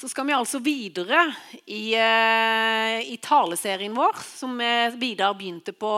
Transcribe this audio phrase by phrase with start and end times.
[0.00, 1.26] så skal vi altså videre
[1.68, 5.90] i, eh, i taleserien vår, som eh, Vidar begynte på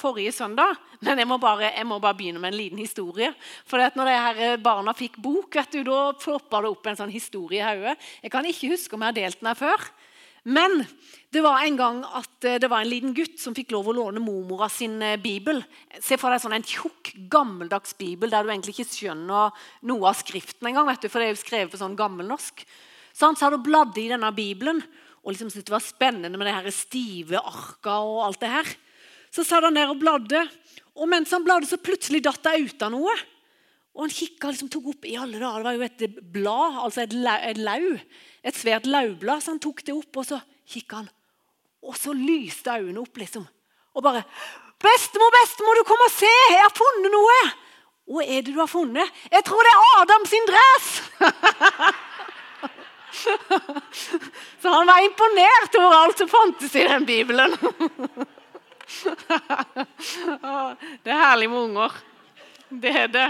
[0.00, 0.78] forrige søndag.
[1.04, 3.34] Men jeg må bare, jeg må bare begynne med en liten historie.
[3.68, 7.00] For når de her eh, barna fikk bok, vet du, da floppa det opp en
[7.02, 7.98] sånn historie i hodet.
[8.24, 9.88] Jeg kan ikke huske om jeg har delt den her før.
[10.48, 10.80] Men
[11.28, 14.24] det var en gang at det var en liten gutt som fikk lov å låne
[14.24, 15.60] mormora sin bibel.
[16.00, 20.16] Se for deg sånn en tjukk, gammeldags bibel der du egentlig ikke skjønner noe av
[20.16, 20.88] skriften engang.
[20.96, 22.64] For det er jo skrevet på sånn gammelnorsk.
[23.12, 24.82] Så han satt og bladde i denne bibelen
[25.20, 28.70] og liksom syntes det var spennende med de her stive arka og alt det her.
[29.30, 30.46] Så satt han der og bladde,
[30.96, 33.12] og mens han bladde, så plutselig datt det ut av noe.
[33.94, 37.02] Og han kikka liksom, tok opp i alle dager, Det var jo et blad, altså
[37.04, 37.86] et, lau, et lau.
[38.42, 39.42] Et svært laublad.
[39.42, 41.10] Så han tok det opp, og så kikka han.
[41.84, 43.46] Og så lyste øynene opp, liksom.
[43.94, 44.24] Og bare
[44.80, 46.36] 'Bestemor, bestemor, du kom og se!
[46.50, 47.52] Jeg har funnet noe!'
[48.08, 51.02] 'Hva er det du har funnet?' 'Jeg tror det er Adam sin dress!'
[54.62, 57.56] Så han var imponert over alt som fantes i den bibelen.
[61.04, 61.92] Det er herlig med unger.
[62.70, 63.28] Det er det.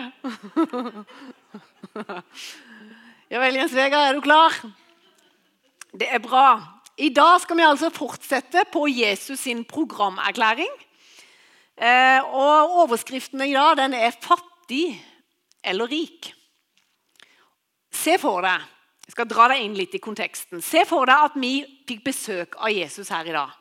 [3.30, 4.56] Ja vel, Jens Vegard, er du klar?
[5.92, 6.80] Det er bra.
[7.00, 10.72] I dag skal vi altså fortsette på Jesus sin programerklæring.
[11.80, 15.00] Eh, og Overskriften i dag den er 'Fattig
[15.64, 16.32] eller rik'.
[17.92, 18.60] Se for deg
[19.10, 20.60] jeg skal dra deg inn litt i konteksten.
[20.62, 23.56] Se for deg at vi fikk besøk av Jesus her i dag.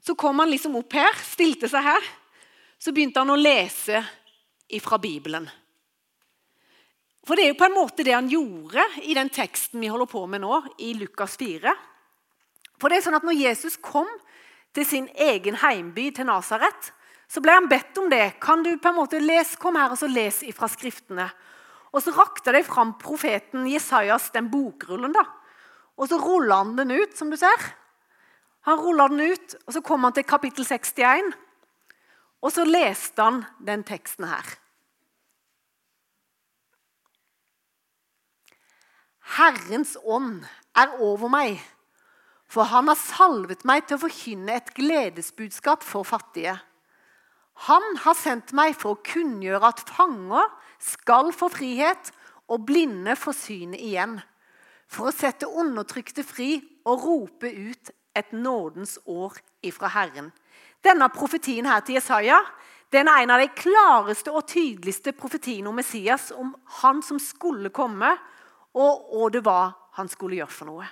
[0.00, 2.06] Så kom han liksom opp her, stilte seg her.
[2.80, 4.00] Så begynte han å lese
[4.72, 5.44] ifra Bibelen.
[7.28, 10.08] For det er jo på en måte det han gjorde i den teksten vi holder
[10.08, 11.76] på med nå, i Lukas 4.
[12.80, 14.08] For det er sånn at når Jesus kom
[14.72, 16.94] til sin egen heimby, til Nasaret,
[17.28, 18.38] så ble han bedt om det.
[18.40, 21.28] Kan du på en måte lese, Kom her og så les ifra Skriftene.
[21.92, 25.12] Og så rakte de fram profeten Jesajas den bokrullen.
[25.12, 25.24] da.
[25.96, 27.60] Og så rulla han den ut, som du ser.
[28.62, 31.32] Han rulla den ut, og så kom han til kapittel 61.
[32.42, 34.56] Og så leste han den teksten her.
[39.36, 40.42] Herrens ånd
[40.76, 41.60] er over meg,
[42.50, 46.58] for han har salvet meg til å forkynne et gledesbudskap for fattige.
[47.68, 50.48] Han har sendt meg for å kunngjøre at fanger
[50.82, 52.10] skal få frihet
[52.50, 54.16] og blinde få synet igjen.
[54.90, 56.56] For å sette undertrykte fri
[56.88, 60.32] og rope ut et nådens år ifra Herren.
[60.82, 62.40] Denne profetien her til Jesaja
[62.92, 66.50] den er en av de klareste og tydeligste profetiene om Messias, om
[66.82, 68.10] han som skulle komme,
[68.76, 70.90] og hva det var han skulle gjøre for noe.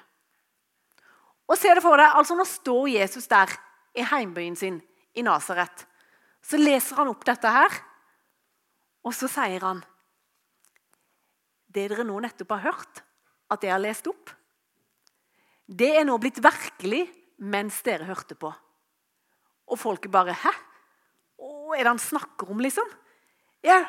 [1.51, 3.53] Og se det for deg, altså Nå står Jesus der
[3.97, 4.81] i heimbyen sin
[5.13, 5.85] i Nasaret.
[6.51, 7.77] Så leser han opp dette her.
[9.07, 9.85] Og så sier han
[11.71, 13.03] Det dere nå nettopp har hørt,
[13.51, 14.33] at jeg har lest opp,
[15.71, 17.05] det er nå blitt virkelig
[17.47, 18.51] mens dere hørte på.
[19.71, 20.51] Og folket bare Hæ?
[21.39, 22.87] Hva er det han snakker om, liksom?
[23.63, 23.85] Ja,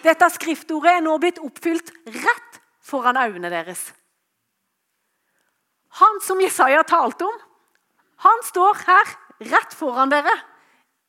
[0.00, 3.90] dette skriftordet er nå blitt oppfylt rett foran øynene deres.
[6.00, 7.36] Han som Jesaja talte om,
[8.24, 9.12] han står her
[9.52, 10.32] rett foran dere,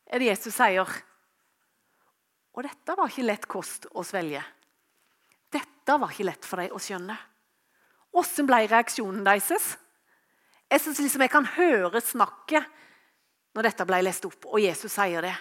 [0.07, 0.91] er det Jesus sier.
[2.57, 4.41] Og dette var ikke lett kost å svelge.
[5.53, 7.17] Dette var ikke lett for dem å skjønne.
[8.15, 9.75] Hvordan ble reaksjonen deres?
[10.67, 12.65] Jeg syns liksom jeg kan høre snakket
[13.55, 15.35] når dette ble lest opp, og Jesus sier det.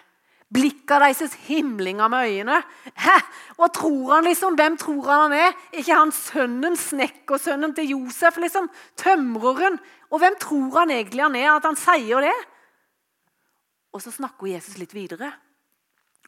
[0.47, 2.61] Blikket deres himlinger med øynene.
[2.95, 3.17] Hæ?
[3.59, 4.55] Og tror han liksom?
[4.55, 5.57] Hvem tror han han er?
[5.75, 8.39] Ikke han sønnen, snekkersønnen til Josef?
[8.39, 8.69] liksom?
[8.97, 9.81] Tømreren?
[10.11, 12.37] Og hvem tror han egentlig han er, at han sier det?
[13.97, 15.31] Og så snakker Jesus litt videre.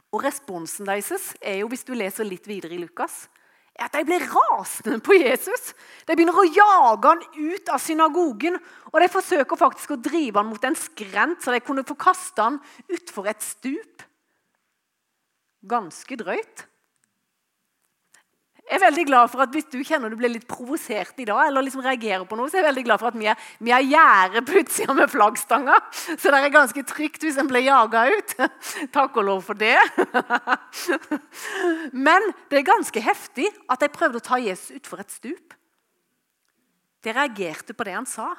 [0.09, 3.27] Og responsen deres er jo, hvis du leser litt videre i Lukas,
[3.77, 5.75] er at de blir rasende på Jesus.
[6.09, 8.56] De begynner å jage han ut av synagogen.
[8.89, 12.43] Og de forsøker faktisk å drive han mot en skrent, så de kunne få kaste
[12.43, 12.59] han
[12.89, 14.06] utfor et stup.
[15.69, 16.65] Ganske drøyt.
[18.69, 21.47] Jeg er veldig glad for at Hvis du kjenner du blir litt provosert i dag,
[21.49, 23.73] eller liksom reagerer på noe, så er jeg veldig glad for at vi er, vi
[23.73, 25.79] er gjerde på utsida med flaggstanga.
[26.11, 28.35] Så det er ganske trygt hvis en blir jaga ut.
[28.97, 29.79] Takk og lov for det.
[32.09, 35.56] Men det er ganske heftig at de prøvde å ta Jesus utfor et stup.
[37.06, 38.35] De reagerte på det han sa.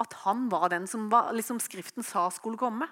[0.00, 2.88] At han var den som var, liksom Skriften sa skulle komme.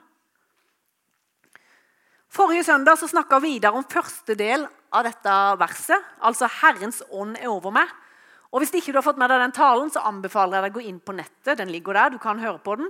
[2.33, 6.05] Forrige søndag så snakka Vidar om første del av dette verset.
[6.25, 7.91] Altså 'Herrens ånd er over meg'.
[8.53, 10.79] Og Hvis ikke du har fått med deg den talen, så anbefaler jeg deg å
[10.79, 11.59] gå inn på nettet.
[11.59, 12.89] Den ligger der, du kan høre på den.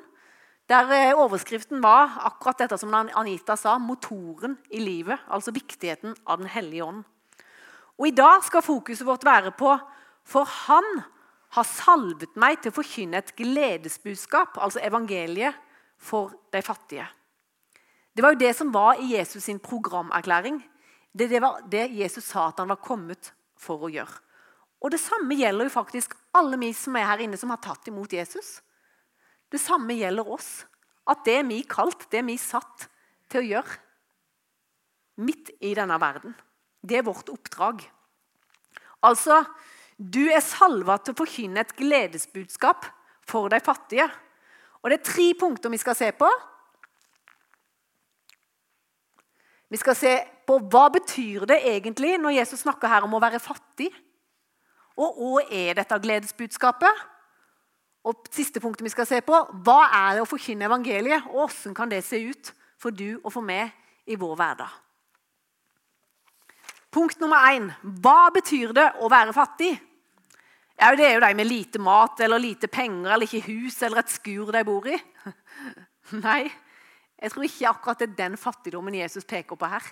[0.68, 5.18] Der eh, Overskriften var akkurat dette som Anita sa, motoren i livet.
[5.28, 7.04] Altså viktigheten av Den hellige ånd.
[7.98, 9.78] Og I dag skal fokuset vårt være på
[10.24, 11.02] For han
[11.50, 15.54] har salvet meg til å forkynne et gledesbudskap, altså evangeliet,
[15.98, 17.08] for de fattige.
[18.12, 20.60] Det var jo det som var i Jesus sin programerklæring.
[21.12, 24.20] Det, det var det Jesus sa at han var kommet for å gjøre.
[24.82, 27.86] Og Det samme gjelder jo faktisk alle vi som er her inne som har tatt
[27.88, 28.60] imot Jesus.
[29.52, 30.64] Det samme gjelder oss.
[31.08, 32.86] At det er vi kalt, det er vi satt
[33.30, 33.78] til å gjøre.
[35.22, 36.34] Midt i denne verden.
[36.82, 37.82] Det er vårt oppdrag.
[39.06, 39.42] Altså,
[39.98, 42.86] du er salva til å forkynne et gledesbudskap
[43.28, 44.08] for de fattige.
[44.82, 46.30] Og Det er tre punkter vi skal se på.
[49.72, 50.12] Vi skal se
[50.44, 53.88] på hva betyr det egentlig når Jesus snakker her om å være fattig.
[55.00, 57.06] Og hva er dette gledesbudskapet?
[58.04, 61.76] Og siste punktet vi skal se på, Hva er det å forkynne evangeliet, og hvordan
[61.78, 62.50] kan det se ut
[62.82, 63.70] for du og for meg
[64.04, 64.74] i vår hverdag?
[66.92, 67.70] Punkt nummer én.
[68.04, 69.70] Hva betyr det å være fattig?
[70.76, 74.02] Ja, det er jo de med lite mat eller lite penger eller ikke hus eller
[74.02, 74.98] et skur de bor i.
[76.26, 76.50] Nei,
[77.22, 79.84] jeg tror ikke akkurat det er den fattigdommen Jesus peker på her.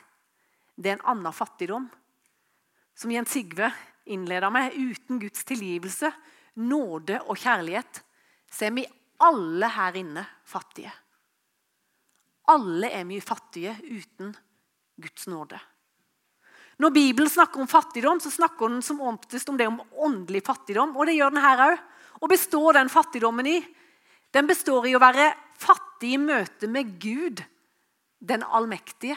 [0.74, 1.86] Det er en annen fattigdom,
[2.96, 3.70] som Jens Sigve
[4.10, 4.74] innleda med.
[4.74, 6.10] Uten Guds tilgivelse,
[6.58, 8.02] nåde og kjærlighet
[8.50, 8.86] så er vi
[9.22, 10.90] alle her inne fattige.
[12.50, 14.32] Alle er vi fattige uten
[14.98, 15.60] Guds nåde.
[16.80, 20.96] Når Bibelen snakker om fattigdom, så snakker den som oftest om det om åndelig fattigdom.
[20.96, 21.82] Og det gjør den her òg.
[22.20, 23.58] Og består den fattigdommen i?
[24.34, 27.42] Den består i å være fattig i møte med Gud,
[28.20, 29.16] den allmektige.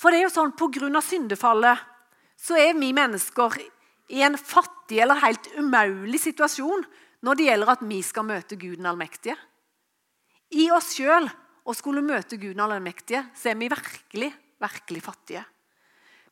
[0.00, 1.00] For det er jo sånn, Pga.
[1.04, 1.86] syndefallet
[2.40, 3.58] så er vi mennesker
[4.10, 6.86] i en fattig eller helt umulig situasjon
[7.22, 9.36] når det gjelder at vi skal møte Gud den allmektige.
[10.56, 11.28] I oss sjøl
[11.64, 15.44] å skulle møte Gud den allmektige, så er vi virkelig virkelig fattige.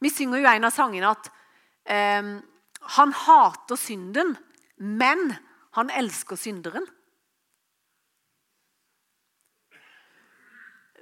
[0.01, 1.29] Vi synger jo en av sangene at
[1.89, 2.33] eh,
[2.97, 4.35] han hater synden,
[4.79, 5.33] men
[5.83, 6.87] han elsker synderen.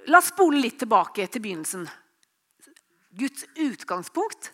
[0.07, 1.87] La oss spole litt tilbake til begynnelsen.
[3.17, 4.51] Guds utgangspunkt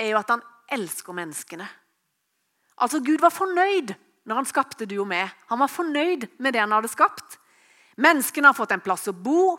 [0.00, 0.42] er jo at han
[0.74, 1.66] elsker menneskene.
[2.82, 3.94] Altså, Gud var fornøyd
[4.26, 5.30] når han skapte du og meg.
[5.52, 7.38] Han var fornøyd med det han hadde skapt.
[8.00, 9.54] Menneskene har fått en plass å bo.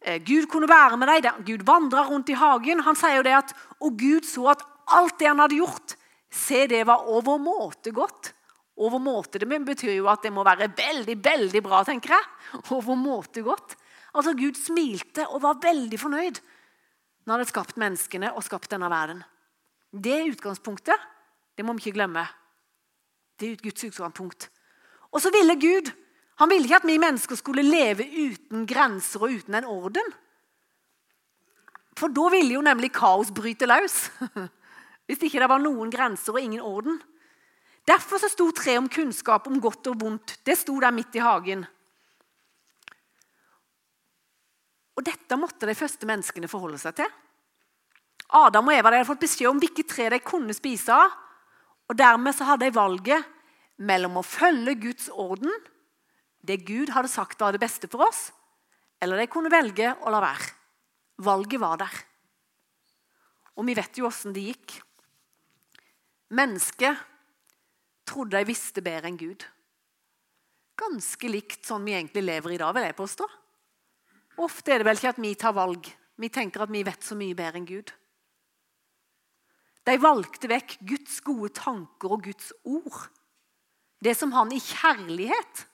[0.00, 1.44] Eh, Gud kunne være med dem.
[1.44, 2.84] Gud vandra rundt i hagen.
[2.86, 5.96] Han sier jo det at, Og Gud så at alt det han hadde gjort,
[6.30, 8.32] se det var overmåte godt.
[8.80, 12.28] Overmåte det betyr jo at det må være veldig veldig bra, tenker jeg.
[12.72, 13.76] Overmåte godt.
[14.16, 16.40] Altså Gud smilte og var veldig fornøyd
[17.20, 19.20] når han hadde skapt menneskene og skapt denne verden.
[19.92, 20.96] Det utgangspunktet.
[21.54, 22.24] Det må vi ikke glemme.
[23.38, 24.48] Det er Guds utgangspunkt.
[25.12, 25.92] Og så ville Gud
[26.40, 30.06] han ville ikke at vi mennesker skulle leve uten grenser og uten en orden.
[32.00, 34.06] For da ville jo nemlig kaos bryte løs.
[35.06, 36.96] Hvis ikke det var noen grenser og ingen orden.
[37.88, 40.36] Derfor så sto treet om kunnskap om godt og vondt.
[40.44, 41.64] Det sto der midt i hagen.
[44.98, 47.10] Og Dette måtte de første menneskene forholde seg til.
[48.36, 51.14] Adam og Eva hadde fått beskjed om hvilket tre de kunne spise av.
[51.90, 53.36] Og Dermed så hadde de valget
[53.80, 55.50] mellom å følge Guds orden
[56.40, 58.30] det Gud hadde sagt var det beste for oss,
[59.00, 60.48] eller de kunne velge å la være.
[61.20, 61.96] Valget var der.
[63.60, 64.78] Og vi vet jo åssen det gikk.
[66.32, 66.96] Mennesket
[68.10, 69.46] trodde de visste bedre enn Gud.
[70.80, 73.28] Ganske likt sånn vi egentlig lever i dag, vil jeg påstå.
[74.40, 75.88] Ofte er det vel ikke at vi tar valg.
[76.20, 77.92] Vi tenker at vi vet så mye bedre enn Gud.
[79.88, 83.08] De valgte vekk Guds gode tanker og Guds ord.
[84.00, 85.66] Det som han i kjærlighet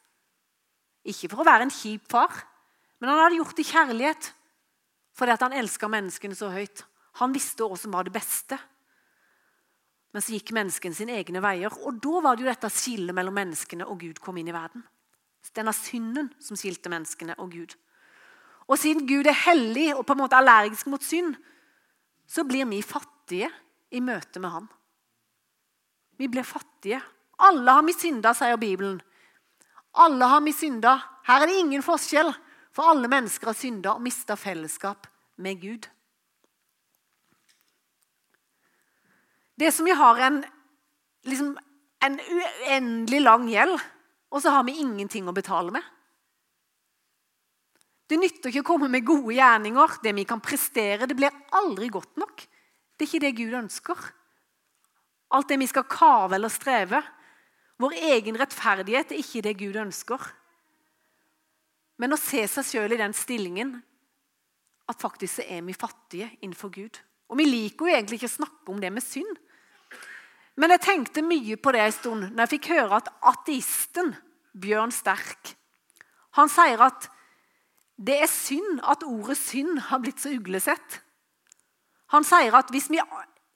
[1.06, 2.32] ikke for å være en kjip far,
[2.98, 4.32] men han hadde gjort det i kjærlighet
[5.16, 6.82] fordi han elska menneskene så høyt.
[7.22, 8.58] Han visste hva som var det beste.
[10.14, 11.72] Men så gikk menneskene sine egne veier.
[11.86, 14.84] Og da var det jo dette skillet mellom menneskene og Gud kom inn i verden.
[15.54, 17.76] Denne synden som skilte menneskene og Gud.
[18.66, 21.36] Og siden Gud er hellig og på en måte allergisk mot synd,
[22.26, 23.50] så blir vi fattige
[23.94, 24.66] i møte med Han.
[26.18, 26.98] Vi blir fattige.
[27.46, 28.98] Alle har vi synda, sier Bibelen.
[30.02, 30.96] Alle har vi synda.
[31.28, 32.32] Her er det ingen forskjell,
[32.72, 35.06] for alle mennesker har synda og mista fellesskap
[35.40, 35.86] med Gud.
[39.56, 40.42] Det som vi har en,
[41.24, 41.54] liksom,
[42.04, 43.76] en uendelig lang gjeld,
[44.30, 45.84] og så har vi ingenting å betale med.
[48.06, 51.08] Det nytter ikke å komme med gode gjerninger, det vi kan prestere.
[51.08, 52.44] Det blir aldri godt nok.
[52.94, 54.04] Det er ikke det Gud ønsker.
[55.34, 57.00] Alt det vi skal kave eller streve,
[57.82, 60.22] vår egen rettferdighet er ikke det Gud ønsker.
[62.00, 63.74] Men å se seg sjøl i den stillingen
[64.86, 67.00] at faktisk så er vi fattige innenfor Gud.
[67.26, 69.40] Og Vi liker jo egentlig ikke å snakke om det med synd.
[70.56, 74.14] Men jeg tenkte mye på det en stund når jeg fikk høre at ateisten
[74.56, 75.56] Bjørn Sterk
[76.36, 77.08] han sier at
[77.96, 80.98] det er synd at ordet synd har blitt så uglesett.
[82.12, 83.00] Han sier at hvis vi,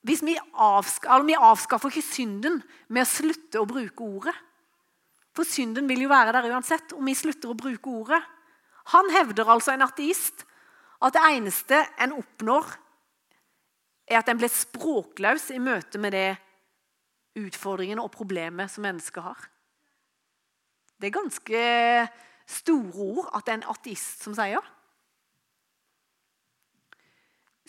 [0.09, 4.37] hvis vi, avskaffer, vi avskaffer ikke synden med å slutte å bruke ordet
[5.37, 8.19] For synden vil jo være der uansett om vi slutter å bruke ordet.
[8.90, 10.42] Han hevder altså, en ateist,
[11.00, 12.66] at det eneste en oppnår,
[14.11, 16.33] er at en blir språkløs i møte med det
[17.38, 19.46] utfordringene og problemet som mennesket har.
[21.00, 21.62] Det er ganske
[22.50, 24.64] store ord at det er en ateist som sier.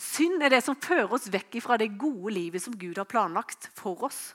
[0.02, 3.70] Synd er det som fører oss vekk fra det gode livet som Gud har planlagt
[3.78, 4.32] for oss.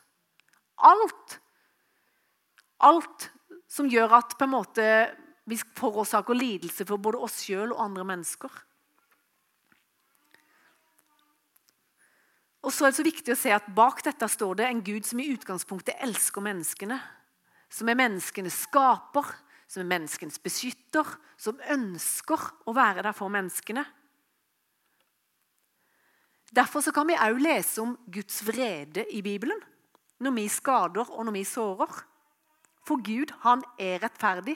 [0.77, 1.39] Alt.
[2.87, 3.29] Alt
[3.67, 4.85] som gjør at måte,
[5.47, 8.51] vi forårsaker lidelse for både oss sjøl og andre mennesker.
[12.67, 15.05] Og så er det så viktig å se at Bak dette står det en Gud
[15.07, 16.97] som i utgangspunktet elsker menneskene.
[17.71, 19.29] Som er menneskenes skaper,
[19.71, 21.07] som er menneskenes beskytter,
[21.39, 23.85] som ønsker å være der for menneskene.
[26.51, 29.59] Derfor kan vi òg lese om Guds vrede i Bibelen
[30.23, 31.99] når vi skader og når vi sårer.
[32.87, 34.55] For Gud, han er rettferdig.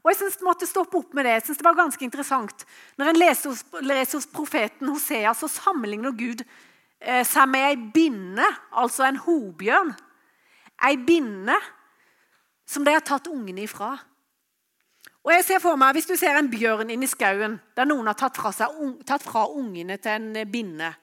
[0.00, 1.36] Og jeg synes det måtte stoppe opp med det.
[1.38, 2.64] Jeg synes det var ganske interessant.
[2.96, 6.44] Når en leser hos, leser hos profeten Hosea, så sammenligner Gud
[7.00, 9.94] seg med ei binne, altså en hobjørn.
[10.84, 11.56] Ei binne
[12.70, 13.94] som de har tatt ungene ifra.
[15.20, 18.16] Og jeg ser for meg, Hvis du ser en bjørn inni skauen der noen har
[18.16, 18.72] tatt fra, seg,
[19.06, 20.94] tatt fra ungene til en eh, binne,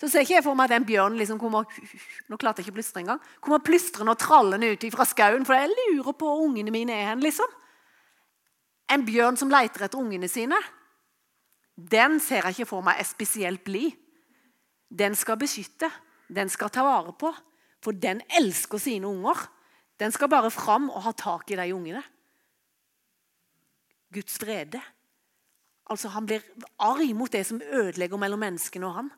[0.00, 1.68] så ser ikke jeg for meg at den bjørnen liksom kommer
[2.28, 5.54] nå klarte jeg ikke å plystre engang, kommer plystrende og trallende ut fra skauen, for
[5.54, 7.22] jeg lurer på hvor ungene mine er hen.
[7.22, 7.58] liksom.
[8.90, 10.56] En bjørn som leter etter ungene sine,
[11.76, 13.92] den ser jeg ikke for meg er spesielt blid
[14.90, 15.90] den skal beskytte,
[16.28, 17.32] den skal ta vare på.
[17.80, 19.38] For den elsker sine unger.
[20.00, 22.02] Den skal bare fram og ha tak i de ungene.
[24.12, 24.80] Guds vrede.
[25.90, 26.44] Altså Han blir
[26.78, 29.10] arg mot det som ødelegger mellom menneskene og han.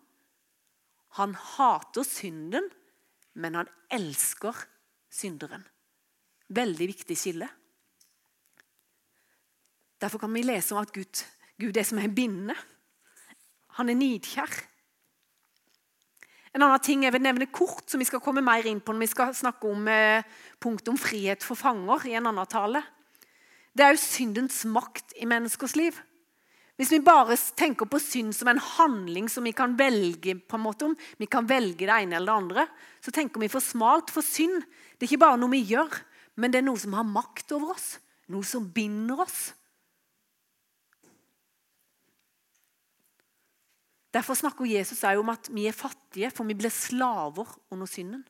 [1.19, 2.71] Han hater synden,
[3.35, 4.57] men han elsker
[5.11, 5.67] synderen.
[6.49, 7.49] Veldig viktig skille.
[10.01, 11.25] Derfor kan vi lese om at Gud,
[11.61, 12.57] Gud er som en binde.
[13.79, 14.72] Han er nidkjær.
[16.53, 19.07] En annen ting jeg vil nevne kort, som vi skal komme mer inn på når
[19.07, 20.25] vi skal snakke om eh,
[20.61, 22.83] punktet om frihet for fanger i en annen tale,
[23.73, 25.97] det er jo syndens makt i menneskers liv.
[26.77, 30.65] Hvis vi bare tenker på synd som en handling som vi kan velge på en
[30.65, 32.67] måte om, vi kan velge det ene eller det andre,
[33.01, 34.13] så tenker vi for smalt.
[34.13, 34.61] For synd
[34.97, 36.01] det er ikke bare noe vi gjør,
[36.41, 37.97] men det er noe som har makt over oss.
[38.33, 39.53] Noe som binder oss.
[44.13, 48.25] Derfor snakker Jesus også om at vi er fattige, for vi blir slaver under synden.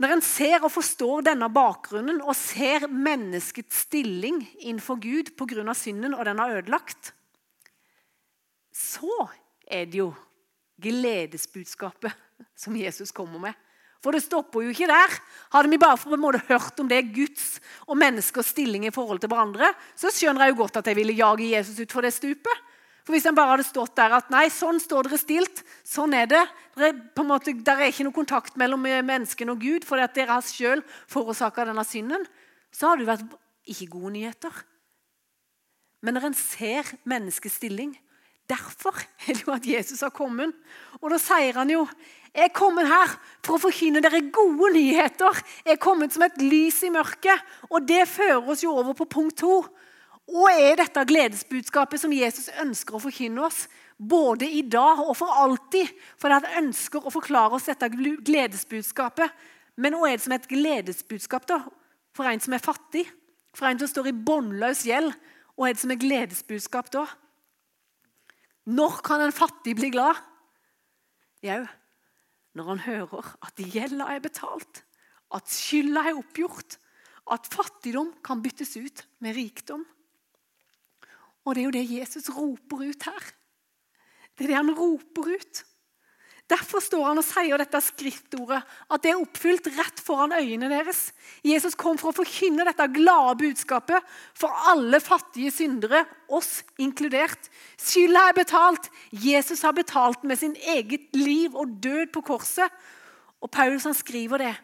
[0.00, 5.74] Når en ser og forstår denne bakgrunnen og ser menneskets stilling innenfor Gud pga.
[5.74, 7.12] synden og den har ødelagt,
[8.72, 9.28] så
[9.66, 10.14] er det jo
[10.80, 12.12] gledesbudskapet
[12.56, 13.52] som Jesus kommer med.
[14.00, 15.12] For det stopper jo ikke der.
[15.52, 19.20] Hadde vi bare for en måte hørt om det Guds og menneskers stilling i forhold
[19.20, 22.14] til hverandre, så skjønner jeg jo godt at jeg ville jage Jesus ut for det
[22.16, 22.59] stupet.
[23.10, 26.28] For Hvis en bare hadde stått der at nei, sånn står dere stilt, sånn er
[26.30, 26.42] det
[26.76, 30.36] Der er, måte, der er ikke noe kontakt mellom menneskene og Gud fordi at dere
[30.36, 32.22] har selv forårsaka denne synden,
[32.70, 33.34] så har det vært
[33.66, 34.54] ikke gode nyheter.
[36.06, 37.96] Men når en ser menneskets stilling
[38.50, 38.94] Derfor
[39.26, 40.54] er det jo at Jesus har kommet.
[41.02, 41.84] Og da sier han jo
[42.30, 43.12] jeg er kommet her
[43.42, 45.42] for å forkynne dere gode nyheter.
[45.66, 47.42] Jeg er kommet som et lys i mørket.
[47.70, 49.64] Og det fører oss jo over på punkt to.
[50.30, 53.64] Og er dette gledesbudskapet som Jesus ønsker å forkynne oss,
[53.98, 55.90] både i dag og for alltid?
[56.20, 59.34] For han ønsker å forklare oss dette gledesbudskapet.
[59.80, 61.64] Men hva er det som er et gledesbudskap da?
[62.16, 63.06] for en som er fattig?
[63.56, 65.14] For en som står i båndløs gjeld?
[65.56, 67.06] Hva er det som er gledesbudskap da?
[68.70, 70.18] Når kan en fattig bli glad?
[71.44, 71.62] Jau,
[72.54, 74.82] når han hører at gjelda er betalt,
[75.32, 76.76] at skylda er oppgjort,
[77.30, 79.84] at fattigdom kan byttes ut med rikdom.
[81.50, 83.24] Og det er jo det Jesus roper ut her.
[84.38, 85.64] Det er det han roper ut.
[86.50, 91.08] Derfor står han og sier dette skriftordet, at det er oppfylt rett foran øynene deres.
[91.46, 94.06] Jesus kom for å forkynne dette glade budskapet
[94.38, 97.50] for alle fattige syndere, oss inkludert.
[97.78, 98.90] Skylda er betalt.
[99.10, 102.70] Jesus har betalt med sin eget liv og død på korset.
[103.42, 104.54] Og Paulus han skriver det.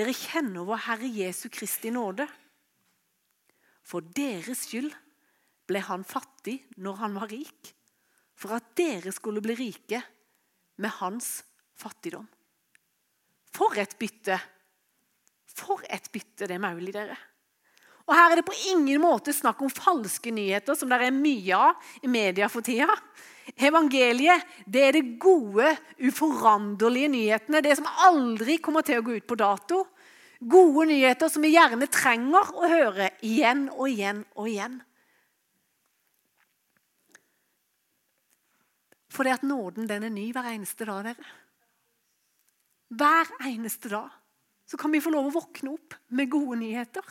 [0.00, 2.28] Dere kjenner vår Herre Jesu Kristi nåde.
[3.84, 4.92] For deres skyld
[5.70, 7.72] ble han fattig når han var rik,
[8.34, 10.02] for at dere skulle bli rike
[10.80, 11.40] med hans
[11.78, 12.26] fattigdom.
[13.54, 14.38] For et bytte!
[15.50, 17.16] For et bytte det er mulig, dere.
[18.08, 21.58] Og Her er det på ingen måte snakk om falske nyheter, som det er mye
[21.58, 22.96] av i media for tida.
[23.54, 25.68] Evangeliet det er det gode,
[26.02, 27.62] uforanderlige nyhetene.
[27.62, 29.84] Det som aldri kommer til å gå ut på dato.
[30.40, 34.80] Gode nyheter som vi gjerne trenger å høre igjen og igjen og igjen.
[39.10, 41.30] For det at nåden den er ny hver eneste dag, dere.
[42.90, 44.10] Hver eneste dag
[44.70, 47.02] så kan vi få lov å våkne opp med gode nyheter.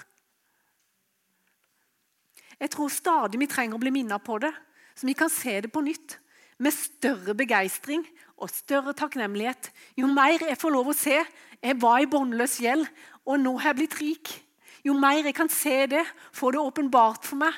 [2.59, 4.51] Jeg tror stadig vi trenger å bli minnet på det,
[4.95, 6.17] så vi kan se det på nytt.
[6.59, 8.03] Med større begeistring
[8.35, 9.69] og større takknemlighet.
[9.95, 11.21] Jo mer jeg får lov å se
[11.59, 12.85] Jeg var i båndløs gjeld,
[13.27, 14.29] og nå har jeg blitt rik.
[14.87, 17.57] Jo mer jeg kan se det, få det åpenbart for meg,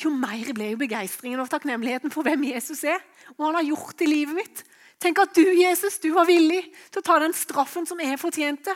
[0.00, 3.02] jo mer blir jo begeistringen og takknemligheten for hvem Jesus er,
[3.36, 4.62] og han har gjort i livet mitt.
[5.00, 6.60] Tenk at du, Jesus, du var villig
[6.90, 8.74] til å ta den straffen som jeg fortjente.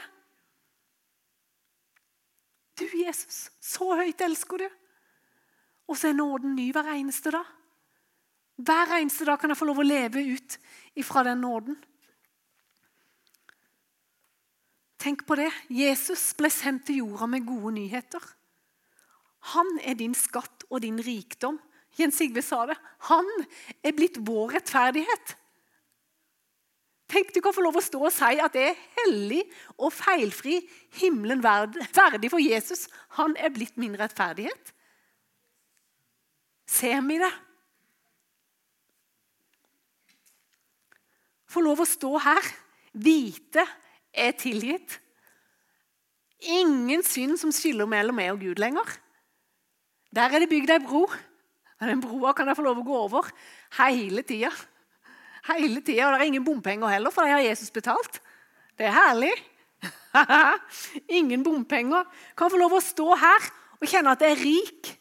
[2.80, 4.68] Du, Jesus, så høyt elsker du.
[5.90, 7.50] Og så er nåden ny hver eneste dag.
[8.56, 10.56] Hver eneste dag kan jeg få lov å leve ut
[10.98, 11.76] ifra den nåden.
[15.04, 15.50] Tenk på det.
[15.68, 18.22] Jesus ble sendt til jorda med gode nyheter.
[19.52, 21.58] Han er din skatt og din rikdom.
[21.98, 22.76] Jens Sigve sa det.
[23.10, 23.28] Han
[23.84, 25.34] er blitt vår rettferdighet.
[27.10, 29.42] Tenk du kan få lov å stå og si at det er hellig
[29.76, 30.56] og feilfri,
[30.98, 32.88] himmelen verdig for Jesus.
[33.20, 34.72] Han er blitt min rettferdighet.
[36.66, 37.30] Ser vi det?
[41.54, 42.48] Få lov å stå her,
[42.98, 43.62] vite
[44.10, 44.96] er tilgitt.
[46.44, 48.88] Ingen synd som skiller mellom meg og Gud lenger.
[50.14, 51.04] Der er det bygd ei bro.
[51.84, 53.28] Og den broa kan jeg få lov å gå over
[53.76, 54.48] hele tida.
[55.50, 56.06] Hele tida.
[56.06, 58.22] Og det er ingen bompenger heller, for de har Jesus betalt.
[58.78, 59.34] Det er herlig.
[61.20, 62.08] ingen bompenger.
[62.38, 64.94] Kan få lov å stå her og kjenne at jeg er rik.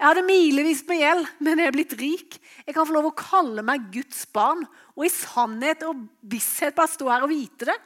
[0.00, 2.38] Jeg hadde milevis med gjeld, men jeg er blitt rik.
[2.64, 4.64] Jeg kan få lov å kalle meg Guds barn.
[4.96, 6.00] Og i sannhet og
[6.32, 7.76] visshet bare stå her og vite det.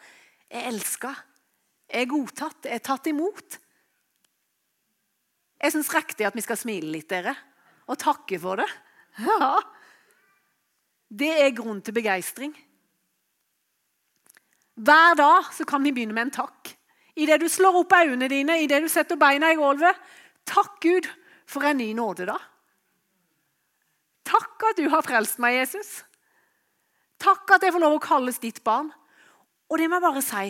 [0.47, 1.11] Jeg er elska.
[1.91, 2.71] Jeg er godtatt.
[2.71, 3.59] Jeg er tatt imot.
[5.61, 7.35] Jeg syns riktig at vi skal smile litt, dere.
[7.87, 8.69] Og takke for det.
[9.23, 9.61] Ja.
[11.07, 12.55] Det er grunn til begeistring.
[14.77, 16.75] Hver dag så kan vi begynne med en takk.
[17.17, 19.97] Idet du slår opp øynene dine, idet du setter beina i gulvet.
[20.45, 21.09] Takk, Gud,
[21.49, 22.37] for en ny nåde, da.
[24.27, 26.03] Takk at du har frelst meg, Jesus.
[27.23, 28.91] Takk at jeg får lov å kalles ditt barn.
[29.71, 30.47] Og det må jeg bare si.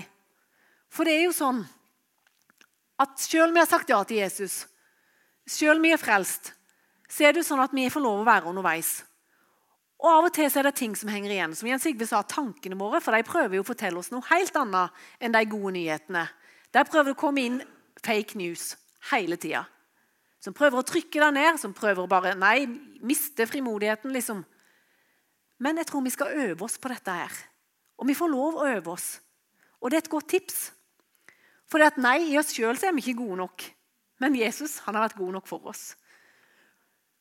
[0.90, 1.62] For det er jo sånn
[3.03, 4.64] at selv om vi har sagt ja til Jesus,
[5.46, 6.55] selv om vi er frelst,
[7.08, 8.98] så er det sånn at vi får lov å være underveis.
[10.02, 11.54] Og Av og til så er det ting som henger igjen.
[11.56, 14.56] Som Jens Sigve sa, tankene våre, for De prøver jo å fortelle oss noe helt
[14.58, 16.26] annet enn de gode nyhetene.
[16.74, 17.62] Der prøver det å komme inn
[18.04, 18.74] fake news
[19.12, 19.64] hele tida.
[20.42, 22.66] Som prøver å trykke deg ned, som prøver å bare Nei,
[23.00, 24.44] miste frimodigheten, liksom.
[25.58, 27.32] Men jeg tror vi skal øve oss på dette her.
[27.96, 29.16] Og vi får lov å øve oss.
[29.80, 30.58] Og det er et godt tips.
[31.66, 33.64] For det at nei, i oss sjøl er vi ikke gode nok.
[34.20, 35.94] Men Jesus han har vært god nok for oss.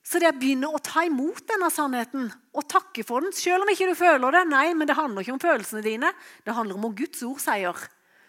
[0.05, 3.71] Så det å begynne å ta imot denne sannheten og takke for den, selv om
[3.73, 6.11] ikke du føler det Nei, men det handler ikke om følelsene dine.
[6.45, 7.85] Det handler om hva Guds ord sier.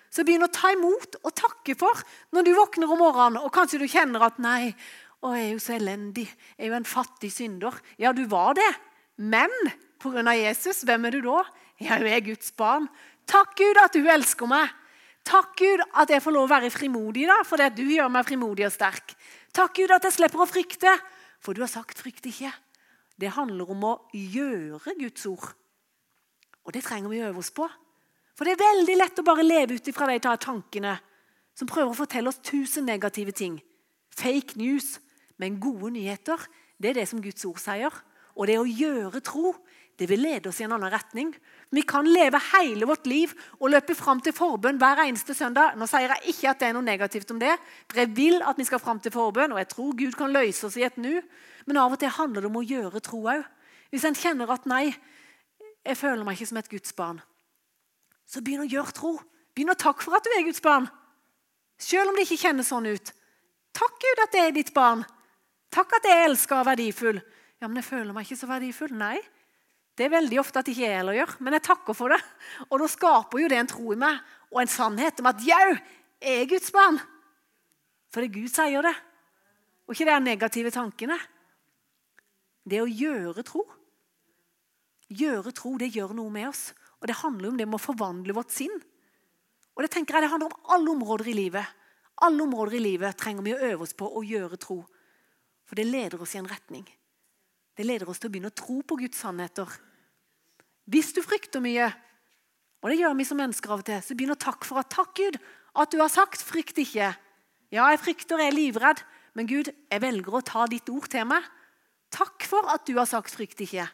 [0.08, 2.00] Så begynn å ta imot og takke for
[2.32, 4.72] når du våkner om morgenen og kanskje du kjenner at nei,
[5.20, 6.24] å, jeg er jo så elendig.
[6.56, 7.76] Jeg er jo en fattig synder.
[8.00, 8.70] Ja, du var det.
[9.20, 9.52] Men
[10.00, 10.22] pga.
[10.36, 11.42] Jesus, hvem er du da?
[11.82, 12.88] Ja, jeg er Guds barn.
[13.28, 14.72] Takk, Gud, at du elsker meg.
[15.26, 18.68] Takk, Gud, at jeg får lov å være frimodig, da, fordi du gjør meg frimodig
[18.68, 19.16] og sterk.
[19.56, 20.92] Takk, Gud, at jeg slipper å frykte,
[21.40, 22.52] for du har sagt 'frykt ikke'.
[23.18, 25.54] Det handler om å gjøre Guds ord.
[26.64, 27.68] Og det trenger vi å øve oss på.
[28.36, 30.98] For det er veldig lett å bare leve ut ifra de tankene
[31.56, 33.62] som prøver å fortelle oss tusen negative ting.
[34.10, 35.00] Fake news.
[35.38, 36.40] Men gode nyheter,
[36.80, 37.92] det er det som Guds ord sier.
[38.36, 39.54] Og det å gjøre tro,
[39.96, 41.32] det vil lede oss i en annen retning.
[41.76, 45.74] Vi kan leve hele vårt liv og løpe fram til forbønn hver eneste søndag.
[45.76, 47.52] Nå sier jeg ikke at det er noe negativt om det,
[47.84, 49.52] for jeg vil at vi skal fram til forbønn.
[49.52, 51.20] Og jeg tror Gud kan løse oss i et nu.
[51.68, 53.44] Men av og til handler det om å gjøre tro òg.
[53.92, 54.86] Hvis en kjenner at nei,
[55.84, 57.20] jeg føler meg ikke som et Guds barn.
[58.24, 59.12] Så begynn å gjøre tro.
[59.52, 60.88] Begynn å takke for at du er Guds barn.
[61.76, 63.12] Selv om det ikke kjennes sånn ut.
[63.76, 65.04] Takk, Gud, at det er ditt barn.
[65.76, 67.20] Takk at jeg elsker og er verdifull.
[67.60, 68.96] Ja, men jeg føler meg ikke så verdifull.
[68.96, 69.18] Nei,
[69.96, 72.18] det er veldig ofte at ikke jeg heller gjør, men jeg takker for det.
[72.68, 74.18] Og da skaper jo det en tro i meg
[74.52, 75.68] og en sannhet om at jau,
[76.20, 76.98] jeg er Guds barn.
[78.12, 78.92] Fordi Gud sier det.
[79.86, 81.16] Og ikke de negative tankene.
[82.66, 83.62] Det å gjøre tro.
[85.16, 86.70] Gjøre tro, det gjør noe med oss.
[87.00, 88.74] Og Det handler om det med å forvandle vårt sinn.
[89.76, 91.64] Og Det tenker jeg det handler om alle områder i livet.
[92.24, 94.80] Alle områder i livet trenger vi å øve oss på å gjøre tro.
[95.68, 96.86] For det leder oss i en retning.
[97.76, 99.68] Det leder oss til å begynne å tro på Guds sannheter.
[100.88, 101.90] Hvis du frykter mye,
[102.80, 104.92] og det gjør vi som mennesker av og til, så begynn å takke for at
[104.94, 105.36] takk, Gud,
[105.76, 107.16] at du har sagt 'frykt ikke'.
[107.74, 109.02] Ja, jeg frykter, jeg er livredd,
[109.34, 111.42] men Gud, jeg velger å ta ditt ord til meg.
[112.10, 113.90] Takk for at du har sagt 'frykt ikke'.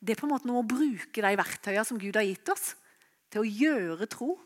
[0.00, 2.74] Det er på en måte noe å bruke de verktøyene som Gud har gitt oss,
[3.30, 4.38] til å gjøre tro.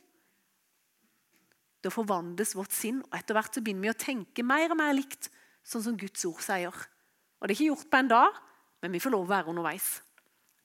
[1.82, 4.92] Da forvandles vårt sinn, og etter hvert så begynner vi å tenke mer og mer
[4.92, 5.30] likt
[5.64, 6.74] sånn som Guds ord sier.
[7.46, 8.38] Og Det er ikke gjort på en dag,
[8.82, 9.84] men vi får lov å være underveis.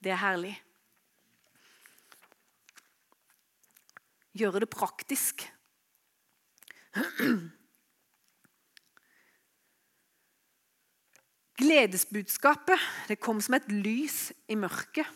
[0.02, 0.50] Det er herlig.
[4.34, 5.44] Gjøre det praktisk.
[11.62, 15.06] Gledesbudskapet det kom som et lys i mørket.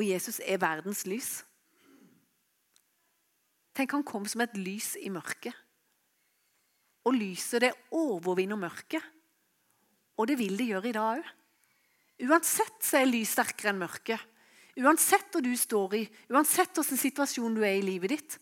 [0.00, 1.44] Og Jesus er verdens lys.
[3.76, 5.52] Tenk, han kom som et lys i mørket.
[7.04, 9.19] Og lyset, det overvinner mørket.
[10.20, 11.36] Og det vil det gjøre i dag òg.
[12.20, 14.20] Uansett så er lys sterkere enn mørket.
[14.80, 18.36] Uansett hva du står i, uansett hvilken situasjon du er i livet ditt,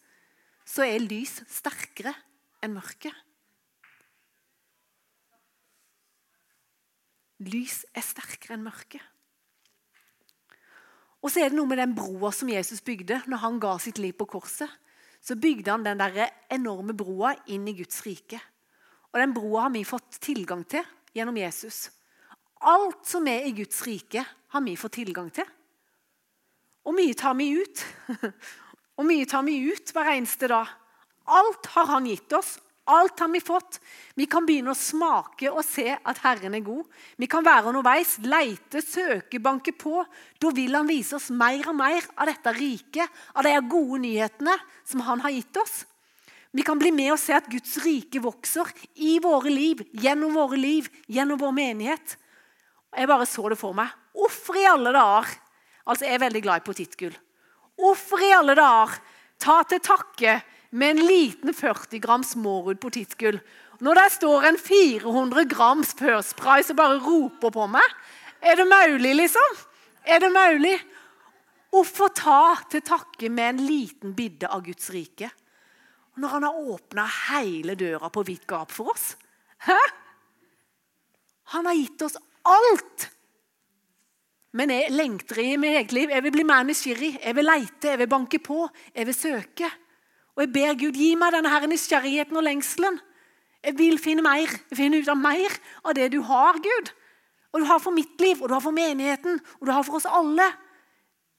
[0.67, 2.13] så er lys sterkere
[2.63, 3.15] enn mørket.
[7.47, 8.99] Lys er sterkere enn mørke.
[11.23, 14.03] Og så er det noe med den broa som Jesus bygde når han ga sitt
[14.03, 14.71] liv på korset.
[15.23, 18.39] Så bygde han den der enorme broa inn i Guds rike.
[19.11, 20.85] Og Den broa har vi fått tilgang til
[21.17, 21.89] gjennom Jesus.
[22.61, 25.47] Alt som er i Guds rike, har vi fått tilgang til.
[26.89, 27.85] Og mye tar vi ut.
[28.99, 30.71] Og mye tar vi ut hver eneste dag.
[31.29, 32.57] Alt har han gitt oss,
[32.89, 33.81] Alt har vi fått.
[34.17, 36.87] Vi kan begynne å smake og se at Herren er god.
[37.21, 40.01] Vi kan være underveis, leite, søke, banke på.
[40.41, 44.57] Da vil han vise oss mer og mer av dette riket, av de gode nyhetene
[44.89, 45.83] som han har gitt oss.
[46.53, 50.57] Vi kan bli med og se at Guds rike vokser i våre liv, gjennom våre
[50.57, 52.17] liv, gjennom vår menighet.
[52.97, 53.93] Jeg bare så det for meg.
[54.17, 55.37] Hvorfor i alle dager
[55.89, 57.15] Altså, jeg er veldig glad i potetgull.
[57.81, 58.99] Hvorfor i alle dager
[59.41, 60.35] ta til takke
[60.77, 63.39] med en liten 40 grams Mårud potetgull.
[63.81, 67.95] Når det står en 400 grams First og bare roper på meg
[68.43, 69.57] Er det mulig, liksom?
[70.05, 70.77] Er det mulig?
[71.71, 75.31] Hvorfor ta til takke med en liten bidde av Guds rike?
[76.19, 79.13] Når han har åpna hele døra på vidt gap for oss?
[79.67, 79.79] Hæ?
[81.55, 83.09] Han har gitt oss alt.
[84.59, 86.11] Men jeg lengter i mitt eget liv.
[86.11, 87.13] Jeg vil bli mer nysgjerrig.
[87.23, 89.71] Jeg vil leite, jeg vil banke på, jeg vil søke.
[90.35, 92.99] Og jeg ber Gud gi meg denne her nysgjerrigheten og lengselen.
[93.65, 95.55] Jeg vil finne mer, finne ut av mer
[95.85, 96.93] av det du har, Gud.
[97.53, 99.99] Og du har for mitt liv, og du har for menigheten, og du har for
[99.99, 100.47] oss alle.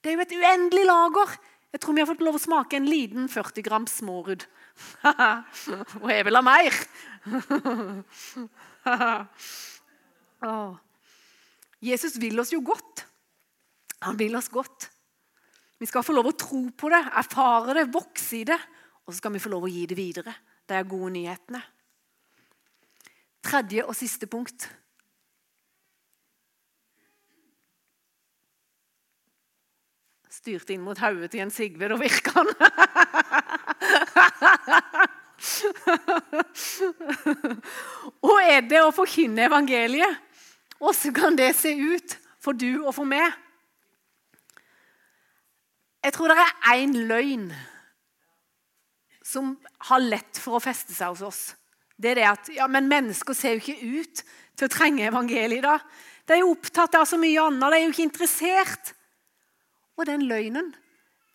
[0.00, 1.36] Det er jo et uendelig lager.
[1.72, 4.44] Jeg tror vi har fått lov å smake en liten 40 gram smårudd.
[6.02, 6.72] Og jeg vil ha mer!
[11.80, 13.04] Jesus vil oss jo godt.
[14.04, 14.88] Han vil oss godt.
[15.80, 18.58] Vi skal få lov å tro på det, erfare det, vokse i det.
[19.06, 20.34] Og så skal vi få lov å gi det videre.
[20.68, 21.62] Det er gode nyhetene.
[23.40, 24.68] Tredje og siste punkt.
[30.30, 32.52] Styrte inn mot hodet til Jens Sigve, da virka han.
[38.28, 40.12] og er det å forkynne evangeliet?
[40.80, 43.32] Åssen kan det se ut for du og for meg?
[46.00, 47.50] Jeg tror det er én løgn
[49.30, 49.58] som
[49.90, 51.42] har lett for å feste seg hos oss.
[52.00, 54.16] Det er det at ja, men Mennesker ser jo ikke ut
[54.56, 55.62] til å trenge evangeliet.
[55.62, 55.76] da.
[56.24, 57.60] De er jo opptatt av så mye annet.
[57.60, 58.84] De er jo ikke interessert.
[60.00, 60.72] Og den løgnen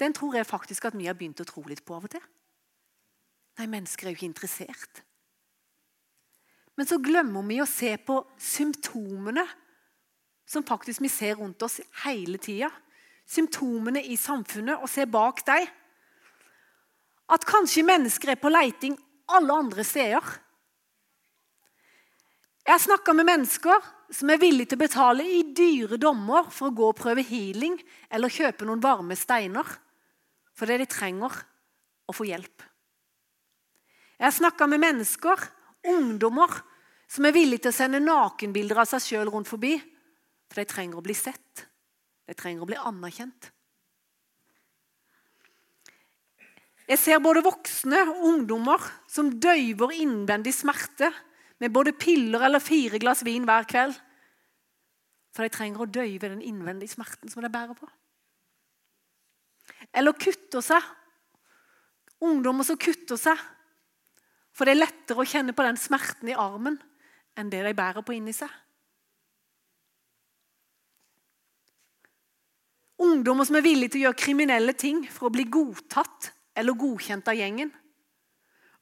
[0.02, 2.24] den tror jeg faktisk at vi har begynt å tro litt på av og til.
[3.56, 5.02] Nei, mennesker er jo ikke interessert.
[6.76, 9.46] Men så glemmer vi å se på symptomene
[10.46, 12.70] som faktisk vi ser rundt oss hele tida.
[13.26, 15.66] Symptomene i samfunnet, og se bak dem
[17.34, 18.94] at kanskje mennesker er på leiting
[19.34, 20.28] alle andre steder.
[22.66, 26.70] Jeg har snakka med mennesker som er villige til å betale i dyre dommer for
[26.70, 27.80] å gå og prøve healing
[28.14, 29.66] eller kjøpe noen varme steiner
[30.56, 31.34] fordi de trenger
[32.06, 32.62] å få hjelp.
[34.16, 35.42] Jeg har snakka med mennesker,
[35.92, 36.52] ungdommer,
[37.08, 39.76] som er villige til å sende nakenbilder av seg sjøl rundt forbi
[40.50, 41.66] for de trenger å bli sett.
[42.26, 43.52] De trenger å bli anerkjent.
[46.86, 51.10] Jeg ser både voksne og ungdommer som døyver innvendig smerte
[51.62, 53.96] med både piller eller fire glass vin hver kveld.
[55.34, 57.90] For de trenger å døyve den innvendige smerten som de bærer på.
[59.96, 60.86] Eller kutter seg.
[62.24, 63.42] Ungdommer som kutter seg.
[64.56, 66.78] For det er lettere å kjenne på den smerten i armen
[67.36, 68.52] enn det de bærer på inni seg.
[73.04, 77.28] Ungdommer som er villige til å gjøre kriminelle ting for å bli godtatt eller godkjent
[77.28, 77.74] av gjengen.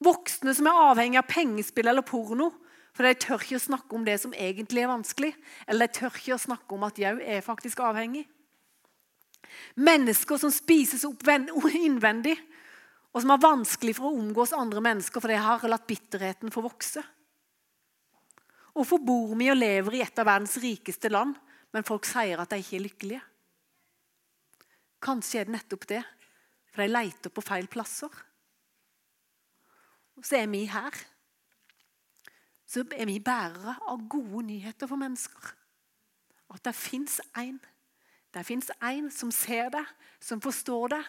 [0.04, 2.52] Voksne som er avhengig av pengespill eller porno
[2.94, 5.32] for de tør ikke å snakke om det som egentlig er vanskelig.
[5.66, 8.28] Eller de tør ikke å snakke om at jeg er faktisk avhengig.
[9.82, 11.26] Mennesker som spises opp
[11.74, 12.38] innvendig,
[13.14, 16.64] og som har vanskelig for å omgås andre mennesker fordi de har latt bitterheten få
[16.66, 17.04] vokse.
[18.74, 21.38] Hvorfor bor vi og lever i et av verdens rikeste land,
[21.74, 23.24] men folk sier at de ikke er lykkelige?
[25.04, 26.02] Kanskje er det nettopp det,
[26.74, 28.10] for de leter på feil plasser.
[30.18, 30.98] Og så er vi her
[32.74, 35.52] så er vi bærere av gode nyheter for mennesker.
[36.54, 37.60] At det fins én.
[38.34, 39.84] Det fins én som ser det,
[40.18, 41.04] som forstår det,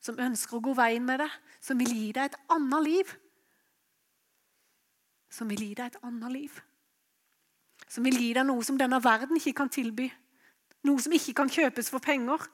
[0.00, 3.12] som ønsker å gå veien med deg, som vil gi deg et annet liv.
[5.30, 6.56] Som vil gi deg et annet liv.
[7.90, 10.08] Som vil gi deg noe som denne verden ikke kan tilby.
[10.88, 12.48] Noe som ikke kan kjøpes for penger.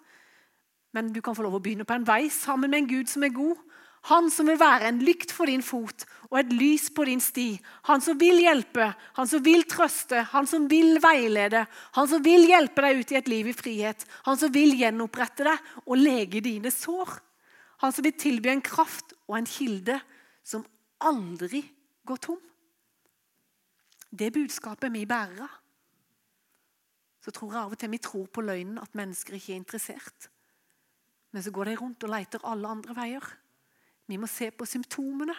[0.97, 3.25] Men du kan få lov å begynne på en vei sammen med en Gud som
[3.27, 3.59] er god,
[4.07, 7.57] han som vil være en lykt for din fot og et lys på din sti.
[7.89, 11.65] Han som vil hjelpe, han som vil trøste, han som vil veilede.
[11.99, 14.05] Han som vil hjelpe deg ut i et liv i frihet.
[14.29, 17.17] Han som vil gjenopprette deg og lege dine sår.
[17.83, 19.99] Han som vil tilby en kraft og en kilde
[20.47, 20.65] som
[21.05, 21.62] aldri
[22.07, 22.41] går tom.
[24.11, 25.62] Det budskapet vi bærer av.
[27.21, 30.29] Så tror jeg av og til vi tror på løgnen at mennesker ikke er interessert.
[31.35, 33.25] Men så går de rundt og leter alle andre veier.
[34.07, 35.35] Vi må se på symptomene,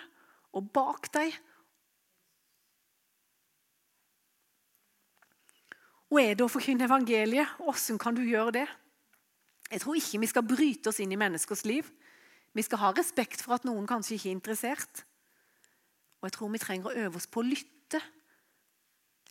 [0.51, 1.31] og bak dem
[6.07, 7.57] Og er det å forkynne evangeliet?
[7.59, 8.67] Hvordan kan du gjøre det?
[9.67, 11.87] Jeg tror ikke vi skal bryte oss inn i menneskers liv.
[12.57, 15.03] Vi skal ha respekt for at noen kanskje ikke er interessert.
[16.17, 18.01] Og jeg tror vi trenger å øve oss på å lytte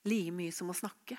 [0.07, 1.19] like mye som å snakke.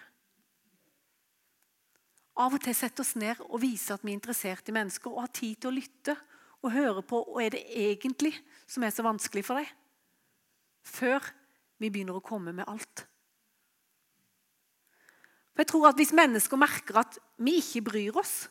[2.37, 5.25] Av og til sette oss ned og vise at vi er interessert i mennesker og
[5.25, 6.15] har tid til å lytte
[6.63, 8.31] og høre på hva er det egentlig
[8.69, 9.67] som er så vanskelig for deg,
[10.87, 11.25] før
[11.81, 13.03] vi begynner å komme med alt.
[15.51, 18.45] For jeg tror at Hvis mennesker merker at vi ikke bryr oss,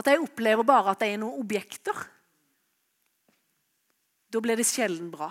[0.00, 1.96] at de opplever bare at de er noen objekter,
[4.30, 5.30] da blir det sjelden bra.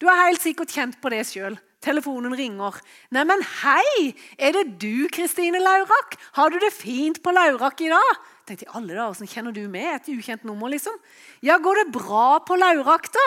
[0.00, 1.56] Du har helt sikkert kjent på det sjøl.
[1.84, 2.80] Telefonen ringer.
[3.12, 4.14] 'Neimen, hei!
[4.38, 6.16] Er det du, Kristine Laurak?
[6.36, 9.64] Har du det fint på Laurak i dag?' tenkte jeg, alle da, Hvordan kjenner du
[9.68, 10.70] med et ukjent nummer?
[10.70, 10.94] liksom?
[11.42, 13.26] Ja, går det bra på Laurak, da?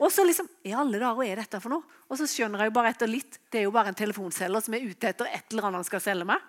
[0.00, 1.84] Og så liksom, i alle dager, hva er dette for noe?
[2.08, 4.74] Og så skjønner jeg jo bare etter litt det er jo bare en telefonselger som
[4.74, 6.42] er ute etter et eller annet han skal selge meg.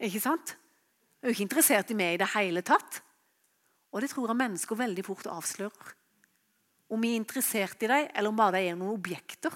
[0.00, 0.56] Ikke sant?
[1.20, 3.02] Jeg er jo ikke interessert i meg i det hele tatt.
[3.92, 5.90] Og det tror jeg mennesker veldig fort avslører.
[6.88, 9.52] Om vi er interessert i dem, eller om bare de er noen objekter.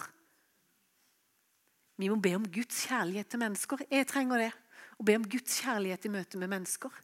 [1.97, 3.87] Vi må be om Guds kjærlighet til mennesker.
[3.89, 4.53] Jeg trenger det.
[5.01, 7.01] Å be om Guds kjærlighet i møte med mennesker.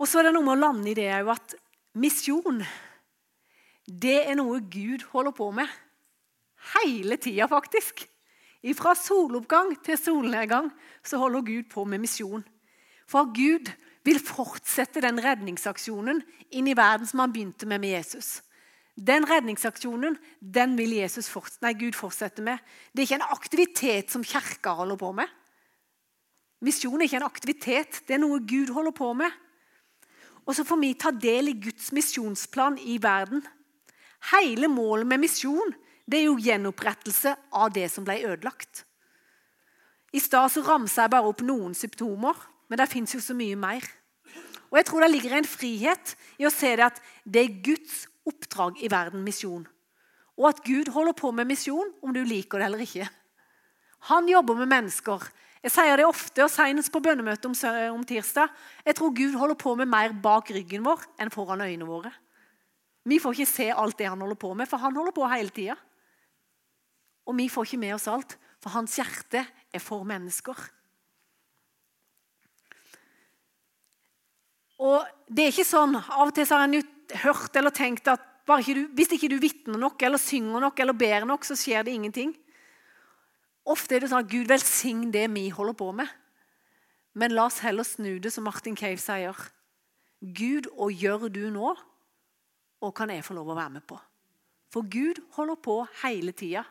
[0.00, 1.52] Og så er det noe med å lande i det at
[1.92, 2.64] misjon
[3.84, 5.68] det er noe Gud holder på med
[6.74, 8.04] hele tida, faktisk.
[8.78, 10.70] Fra soloppgang til solnedgang
[11.04, 12.44] så holder Gud på med misjon.
[13.10, 13.72] For Gud
[14.06, 16.22] vil fortsette den redningsaksjonen
[16.54, 18.40] inn i verden som han begynte med med Jesus.
[18.94, 22.58] Den redningsaksjonen den vil forts nei, Gud fortsette med.
[22.92, 25.28] Det er ikke en aktivitet som kirka holder på med.
[26.62, 29.30] Misjon er ikke en aktivitet, det er noe Gud holder på med.
[30.46, 33.42] Og så får vi ta del i Guds misjonsplan i verden.
[34.30, 35.74] Hele målet med misjon
[36.06, 38.84] det er jo gjenopprettelse av det som ble ødelagt.
[40.12, 42.36] I stad ramsa jeg bare opp noen symptomer,
[42.68, 43.84] men det fins jo så mye mer.
[44.72, 48.06] Og jeg tror det ligger en frihet i å se det at det er Guds
[48.28, 49.66] oppdrag i verden, misjon.
[50.40, 53.08] Og at Gud holder på med misjon, om du liker det eller ikke.
[54.08, 55.28] Han jobber med mennesker.
[55.62, 57.46] Jeg sier det ofte, og senest på bønnemøtet
[57.92, 58.50] om, tirsdag.
[58.84, 62.10] Jeg tror Gud holder på med mer bak ryggen vår enn foran øynene våre.
[63.06, 65.54] Vi får ikke se alt det han holder på med, for han holder på hele
[65.54, 65.76] tida.
[67.28, 70.58] Og vi får ikke med oss alt, for hans hjerte er for mennesker.
[74.82, 76.80] Og det er ikke sånn, Av og til har en
[77.22, 80.96] hørt eller tenkt at ikke du, hvis ikke du vitner nok, eller synger nok eller
[80.98, 82.34] ber nok, så skjer det ingenting.
[83.62, 86.10] Ofte er det sånn at Gud velsign det vi holder på med.
[87.14, 89.36] Men la oss heller snu det, som Martin Cave sier.
[90.22, 91.74] Gud, og gjør du nå?
[92.82, 93.98] Og kan jeg få lov å være med på?
[94.72, 96.64] For Gud holder på hele tida.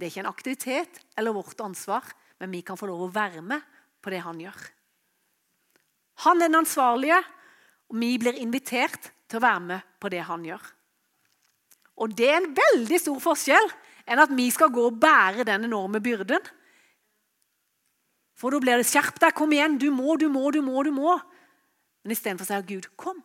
[0.00, 2.06] Det er ikke en aktivitet eller vårt ansvar,
[2.40, 3.60] men vi kan få lov å være med
[4.00, 4.56] på det han gjør.
[6.24, 7.18] Han er den ansvarlige,
[7.90, 10.62] og vi blir invitert til å være med på det han gjør.
[12.00, 13.68] Og det er en veldig stor forskjell
[14.08, 16.40] enn at vi skal gå og bære den enorme byrden.
[18.40, 20.84] For da blir det 'skjerp deg, kom igjen, du må, du må, du må'.
[20.84, 21.20] du må.
[22.00, 23.20] Men istedenfor sier Gud 'kom,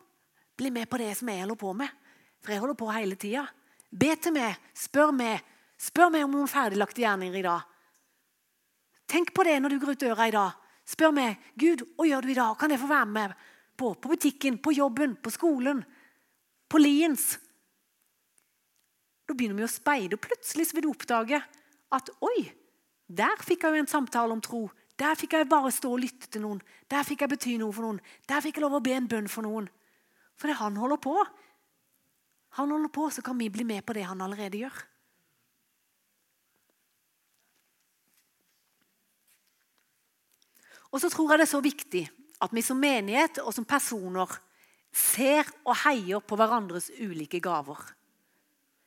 [0.56, 1.96] bli med på det som jeg holder på med'.
[2.44, 3.48] For jeg holder på hele tida.
[3.90, 5.40] Be til meg, spør meg.
[5.76, 7.64] Spør meg om noen ferdiglagte gjerninger i dag.
[9.06, 10.54] Tenk på det når du går ut døra i dag.
[10.86, 12.54] Spør meg, 'Gud, hva gjør du i dag?
[12.58, 13.34] Kan jeg få være med
[13.76, 15.82] på, på butikken, på jobben, på skolen,
[16.68, 17.38] på Liens?'
[19.26, 21.42] Da begynner vi å speide, og plutselig vil du oppdage
[21.92, 22.52] at 'oi,
[23.06, 24.70] der fikk jeg jo en samtale om tro'.
[24.96, 26.62] Der fikk jeg bare stå og lytte til noen.
[26.88, 27.98] Der fikk jeg bety noe for noen.
[28.24, 29.68] Der fikk jeg lov å be en bønn for noen.
[30.40, 31.16] For det han holder på.
[32.56, 34.78] Han holder på, så kan vi bli med på det han allerede gjør.
[40.96, 42.06] Og så tror jeg det er så viktig
[42.40, 44.30] at vi som menighet og som personer
[44.96, 47.82] ser og heier på hverandres ulike gaver.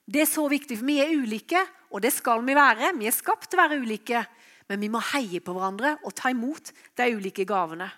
[0.09, 1.61] Det er så viktig, for vi er ulike,
[1.93, 2.95] og det skal vi være.
[2.97, 4.23] Vi er skapt til å være ulike,
[4.71, 7.91] men vi må heie på hverandre og ta imot de ulike gavene.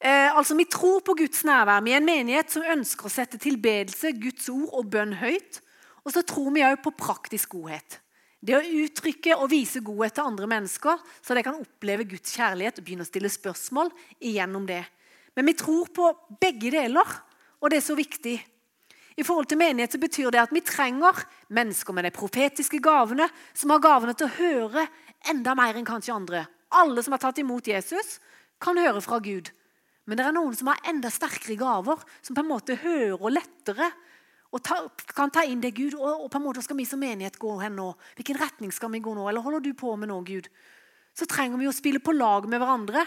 [0.00, 1.84] Eh, altså, Vi tror på Guds nærvær.
[1.84, 5.60] Vi er en menighet som ønsker å sette tilbedelse, Guds ord og bønn høyt.
[6.08, 8.00] Og så tror vi òg på praktisk godhet.
[8.42, 12.80] Det å uttrykke og vise godhet til andre mennesker, så de kan oppleve Guds kjærlighet
[12.80, 14.82] og begynne å stille spørsmål igjennom det.
[15.38, 16.08] Men vi tror på
[16.42, 17.12] begge deler,
[17.62, 18.34] og det er så viktig.
[19.14, 21.22] I forhold til menighet så betyr det at vi trenger
[21.54, 24.86] mennesker med de profetiske gavene, som har gavene til å høre
[25.30, 26.44] enda mer enn kanskje andre.
[26.74, 28.16] Alle som har tatt imot Jesus,
[28.62, 29.52] kan høre fra Gud.
[30.08, 33.92] Men det er noen som har enda sterkere gaver, som på en måte hører lettere
[34.52, 34.76] og ta,
[35.16, 35.96] kan ta inn det Gud.
[35.96, 37.88] Og, og, på en måte skal vi som menighet gå hen nå?
[38.18, 39.24] Hvilken retning skal vi gå nå?
[39.28, 40.50] Eller holder du på med nå, Gud?
[41.16, 43.04] Så trenger vi å spille på lag med hverandre.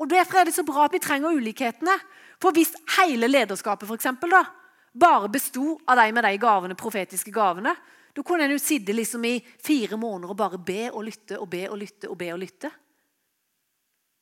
[0.00, 1.94] Og Derfor er det så bra at vi trenger ulikhetene.
[2.42, 4.42] For hvis hele lederskapet for eksempel, da,
[4.90, 7.74] bare besto av de med de gavene, profetiske gavene,
[8.10, 11.46] da kunne en jo sitte liksom i fire måneder og bare be og lytte og
[11.52, 12.72] be og lytte og be og lytte.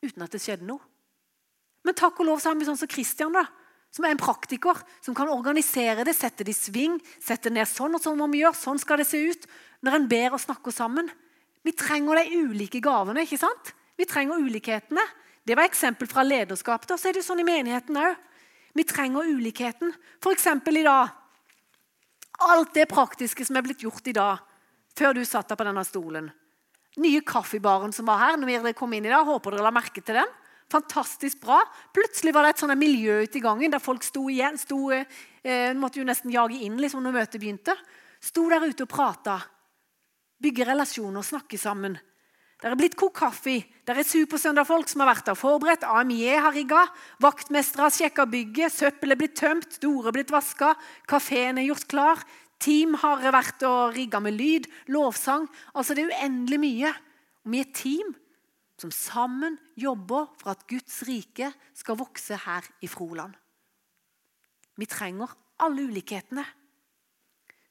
[0.05, 0.83] Uten at det skjedde noe.
[1.87, 3.47] Men takk og lov så har vi sånn som Kristian, da
[3.89, 7.97] som er en praktiker, som kan organisere det, sette det i sving, sette ned sånn
[7.97, 9.47] og sånn må vi gjøre, sånn skal det se ut,
[9.85, 11.09] når en ber og snakker sammen.
[11.65, 13.25] Vi trenger de ulike gavene.
[13.25, 13.73] ikke sant?
[13.97, 15.03] Vi trenger ulikhetene.
[15.43, 16.85] Det var eksempel fra lederskap.
[16.87, 18.15] Da så er det sånn i menigheten òg.
[18.77, 19.91] Vi trenger ulikheten.
[20.21, 20.45] F.eks.
[20.47, 21.15] i dag.
[22.39, 24.39] Alt det praktiske som er blitt gjort i dag,
[24.95, 26.29] før du satt deg på denne stolen.
[26.99, 29.27] Nye kaffebaren som var her når dere kom inn i dag.
[29.27, 30.31] Håper dere la merke til den.
[30.69, 31.57] Fantastisk bra.
[31.93, 34.57] Plutselig var det et sånt miljø ute i gangen der folk sto igjen.
[34.57, 37.73] Sto, eh, måtte jo nesten jage inn liksom, når møtet begynte.
[38.21, 39.39] Sto der ute og prata.
[40.39, 41.97] Bygge relasjoner, snakke sammen.
[42.59, 43.63] Det er blitt kokt kaffe.
[43.87, 45.87] Det er supersøndagfolk som har vært der forberedt.
[45.87, 46.85] AMJ har rigga.
[47.23, 48.75] Vaktmestere har sjekka bygget.
[48.75, 49.77] Søppelet er blitt tømt.
[49.79, 50.73] Dorer er blitt vaska.
[51.07, 52.23] Kafeen er gjort klar.
[52.59, 54.67] Team har vært og rigga med lyd.
[54.91, 55.47] Lovsang.
[55.73, 56.91] Altså, Det er uendelig mye.
[57.45, 58.11] Og vi er team
[58.81, 63.35] som sammen jobber for at Guds rike skal vokse her i Froland.
[64.79, 66.45] Vi trenger alle ulikhetene.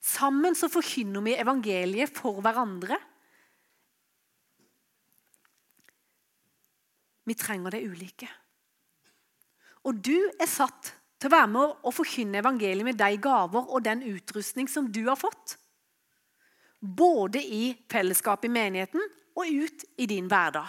[0.05, 2.99] Sammen så forkynner vi evangeliet for hverandre.
[7.29, 8.29] Vi trenger det ulike.
[9.89, 13.85] Og du er satt til å være med og forkynne evangeliet med de gaver og
[13.85, 15.57] den utrustning som du har fått.
[16.79, 19.03] Både i fellesskapet i menigheten
[19.39, 20.69] og ut i din hverdag.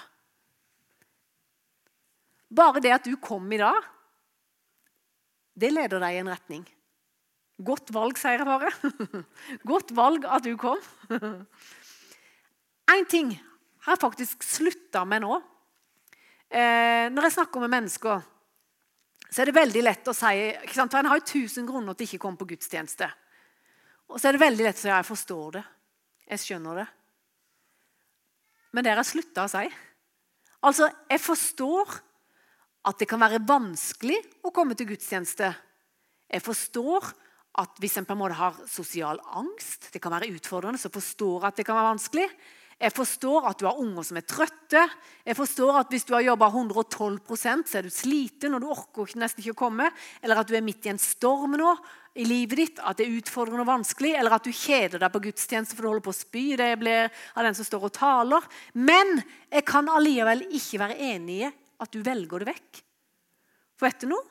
[2.50, 3.78] Bare det at du kom i dag,
[5.60, 6.66] det leder deg i en retning.
[7.60, 8.72] Godt valg, sier jeg bare.
[9.72, 10.80] Godt valg at du kom.
[12.94, 13.34] Én ting
[13.84, 15.40] har jeg faktisk slutta med nå.
[16.50, 18.24] Eh, når jeg snakker med mennesker,
[19.30, 20.32] så er det veldig lett å si
[20.64, 20.94] ikke sant?
[20.94, 23.10] For En har jo tusen grunner til ikke komme på gudstjeneste.
[24.10, 25.66] Og så er det veldig lett å si jeg forstår det.
[26.32, 26.88] Jeg skjønner det.
[28.74, 29.68] Men det har jeg slutta å si.
[30.66, 32.00] Altså, jeg forstår
[32.88, 35.50] at det kan være vanskelig å komme til gudstjeneste.
[36.30, 37.10] Jeg forstår
[37.60, 41.42] at hvis en på en måte har sosial angst, det kan være utfordrende, så forstår
[41.42, 42.30] jeg at det kan være vanskelig.
[42.80, 44.86] Jeg forstår at du har unger som er trøtte.
[45.28, 49.18] Jeg forstår at hvis du har jobba 112% så er du sliten og du orker
[49.20, 49.90] nesten ikke å komme.
[50.24, 51.74] Eller at du er midt i en storm nå
[52.16, 54.14] i livet ditt, at det er utfordrende og vanskelig.
[54.16, 56.46] Eller at du kjeder deg på gudstjeneste for du holder på å spy.
[56.56, 58.48] Det blir av den som står og taler.
[58.80, 59.18] Men
[59.52, 61.50] jeg kan allikevel ikke være enig
[61.80, 62.82] at du velger det vekk.
[63.80, 64.26] For vet du noe?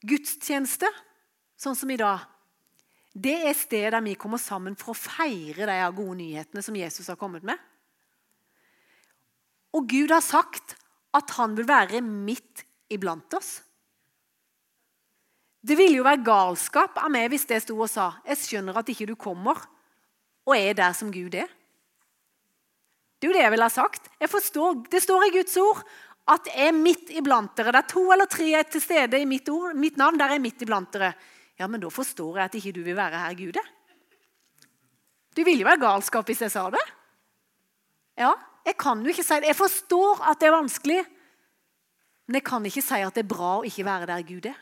[0.00, 0.88] Gudstjeneste,
[1.60, 2.24] sånn som i dag,
[3.12, 7.10] det er stedet der vi kommer sammen for å feire de gode nyhetene som Jesus
[7.10, 7.58] har kommet med.
[9.74, 10.76] Og Gud har sagt
[11.16, 13.60] at han vil være midt iblant oss.
[15.60, 18.88] Det ville jo være galskap av meg hvis det sto og sa jeg skjønner at
[18.88, 19.58] ikke du kommer
[20.48, 21.50] og er der som Gud er.
[23.20, 24.06] Det er jo det jeg ville ha sagt.
[24.16, 25.82] Jeg Forstår, det står i Guds ord
[26.30, 27.72] at jeg er midt iblant dere.
[27.72, 30.18] Det er to eller tre er til stede i mitt, ord, mitt navn.
[30.18, 31.14] Der er jeg midt iblant dere.
[31.58, 33.58] Ja, men da forstår jeg at ikke du vil være her, Gud.
[35.34, 36.84] Det ville jo være galskap hvis jeg sa det.
[38.20, 38.34] Ja,
[38.66, 39.50] jeg kan jo ikke si det.
[39.50, 41.04] Jeg forstår at det er vanskelig,
[42.28, 44.58] men jeg kan ikke si at det er bra å ikke være der Gud er.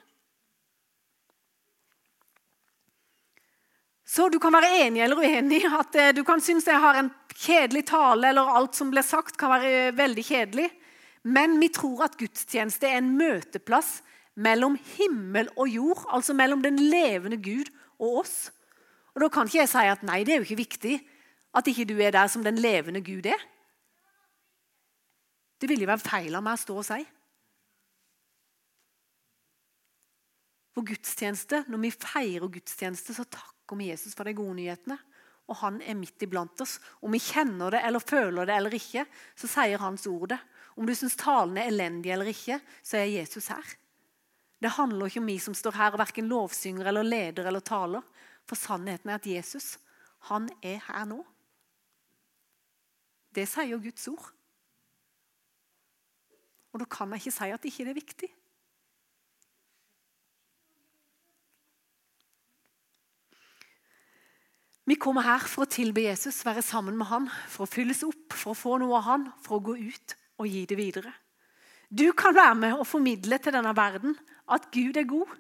[4.09, 5.61] Så du kan være enig eller uenig.
[5.69, 9.37] at eh, Du kan synes jeg har en kjedelig tale, eller alt som ble sagt,
[9.37, 10.71] kan være eh, veldig kjedelig.
[11.23, 13.99] Men vi tror at gudstjeneste er en møteplass
[14.39, 16.07] mellom himmel og jord.
[16.15, 18.51] Altså mellom den levende Gud og oss.
[19.15, 20.97] Og Da kan ikke jeg si at nei, det er jo ikke viktig
[21.59, 23.41] at ikke du er der som den levende Gud er.
[25.59, 27.01] Det ville jo være feil av meg å stå og si.
[30.77, 34.99] For gudstjeneste, Når vi feirer gudstjeneste, så takker vi Jesus for de gode nyhetene.
[35.49, 36.79] Og han er midt iblant oss.
[37.03, 40.39] Om vi kjenner det eller føler det eller ikke, så sier hans ord det.
[40.79, 43.75] Om du syns talen er elendig eller ikke, så er Jesus her.
[44.63, 48.03] Det handler ikke om vi som står her og verken lovsynger eller leder eller taler.
[48.47, 49.77] For sannheten er at Jesus,
[50.31, 51.19] han er her nå.
[53.35, 54.29] Det sier jo Guds ord.
[56.73, 58.31] Og da kan jeg ikke si at det ikke er viktig.
[64.89, 68.33] Vi kommer her for å tilbe Jesus, være sammen med han, for å fylles opp,
[68.33, 71.13] for å få noe av han, for å gå ut og gi det videre.
[71.89, 74.17] Du kan være med og formidle til denne verden
[74.53, 75.31] at Gud er god.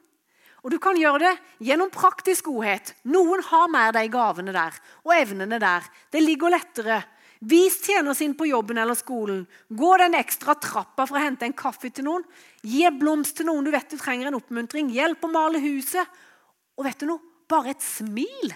[0.65, 1.35] Og Du kan gjøre det
[1.69, 2.95] gjennom praktisk godhet.
[3.05, 4.75] Noen har mer de gavene der
[5.05, 5.87] og evnene der.
[6.11, 7.03] Det ligger lettere.
[7.41, 9.45] Vis tjener sin på jobben eller skolen.
[9.71, 12.25] Gå den ekstra trappa for å hente en kaffe til noen.
[12.67, 14.91] Gi en blomst til noen du vet du trenger en oppmuntring.
[14.91, 16.19] Hjelp å male huset.
[16.77, 17.23] Og vet du noe?
[17.49, 18.51] Bare et smil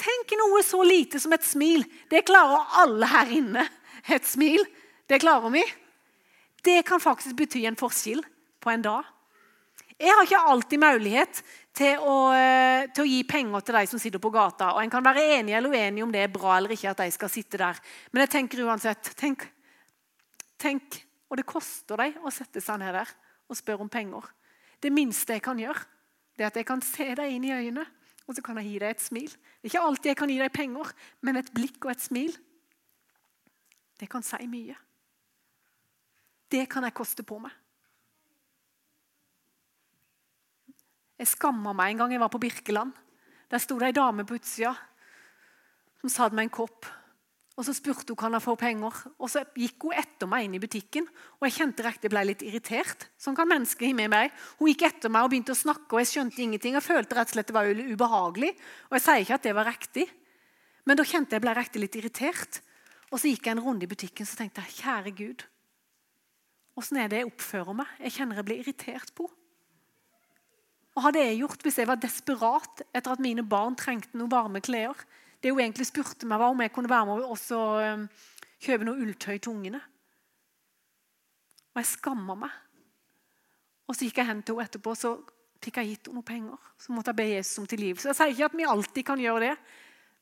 [0.00, 1.84] Tenk noe så lite som et smil.
[2.10, 3.66] Det klarer alle her inne.
[4.10, 4.64] Et smil,
[5.10, 5.64] det klarer vi.
[6.64, 8.22] Det kan faktisk bety en forskjell
[8.60, 9.10] på en dag.
[10.00, 11.42] Jeg har ikke alltid mulighet
[11.76, 14.72] til å, eh, til å, gi penger til de som sitter på gata.
[14.74, 17.10] Og En kan være enig eller uenig om det er bra eller ikke at de
[17.10, 17.78] skal sitte der.
[18.12, 19.46] Men jeg tenker uansett tenk,
[20.58, 23.08] tenk, Og det koster dem å sette seg ned der
[23.48, 24.22] og spørre om penger.
[24.78, 25.82] Det minste jeg kan gjøre,
[26.36, 27.86] det er at jeg kan se deg inn i øynene
[28.24, 29.28] og så kan jeg gi deg et smil.
[29.28, 32.36] Det er ikke alltid jeg kan gi deg penger, men et blikk og et smil,
[34.00, 34.76] det kan si mye.
[36.50, 37.52] Det kan jeg koste på meg.
[41.18, 42.92] Jeg skamma meg en gang jeg var på Birkeland.
[43.50, 44.74] Der sto det ei dame på utsida
[46.00, 46.88] som satt med en kopp
[47.54, 48.94] og Så spurte hun kan jeg få penger.
[49.18, 51.06] Og Så gikk hun etter meg inn i butikken.
[51.38, 53.06] og Jeg kjente jeg ble litt irritert.
[53.16, 54.32] Sånn kan mennesker med meg.
[54.58, 56.74] Hun gikk etter meg og begynte å snakke, og jeg skjønte ingenting.
[56.74, 58.56] Jeg følte rett og slett det var ubehagelig.
[58.90, 60.10] Og Jeg sier ikke at det var riktig,
[60.84, 62.60] men da kjente jeg ble riktig litt irritert.
[63.12, 65.44] Og Så gikk jeg en runde i butikken så tenkte jeg, kjære Gud,
[66.78, 67.90] åssen er det jeg oppfører meg?
[68.02, 69.28] Jeg kjenner jeg blir irritert på
[70.94, 74.62] Og Hadde jeg gjort hvis jeg var desperat etter at mine barn trengte noen varme
[74.64, 74.98] klær?
[75.42, 78.04] Det hun egentlig spurte meg, var om jeg kunne være med og um,
[78.64, 79.80] kjøpe noe ulltøy til ungene.
[81.74, 82.54] Og jeg skamma meg.
[83.84, 85.16] Og så gikk jeg hen til henne etterpå så
[85.64, 86.70] fikk jeg gitt henne noen penger.
[86.80, 88.08] Så måtte jeg be Jesus om tilgivelse.
[88.12, 89.54] Jeg sier ikke at vi alltid kan gjøre det,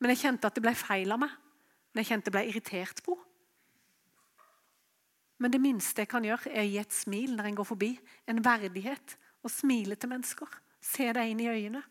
[0.02, 1.36] men jeg kjente at det ble feil av meg.
[1.92, 3.18] Men jeg kjente jeg ble irritert på
[5.38, 7.94] Men det minste jeg kan gjøre, er å gi et smil når en går forbi.
[8.28, 9.16] En verdighet.
[9.42, 10.60] Og smile til mennesker.
[10.82, 11.82] Se deg inn i øynene.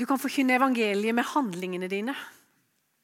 [0.00, 2.14] Du kan forkynne evangeliet med handlingene dine.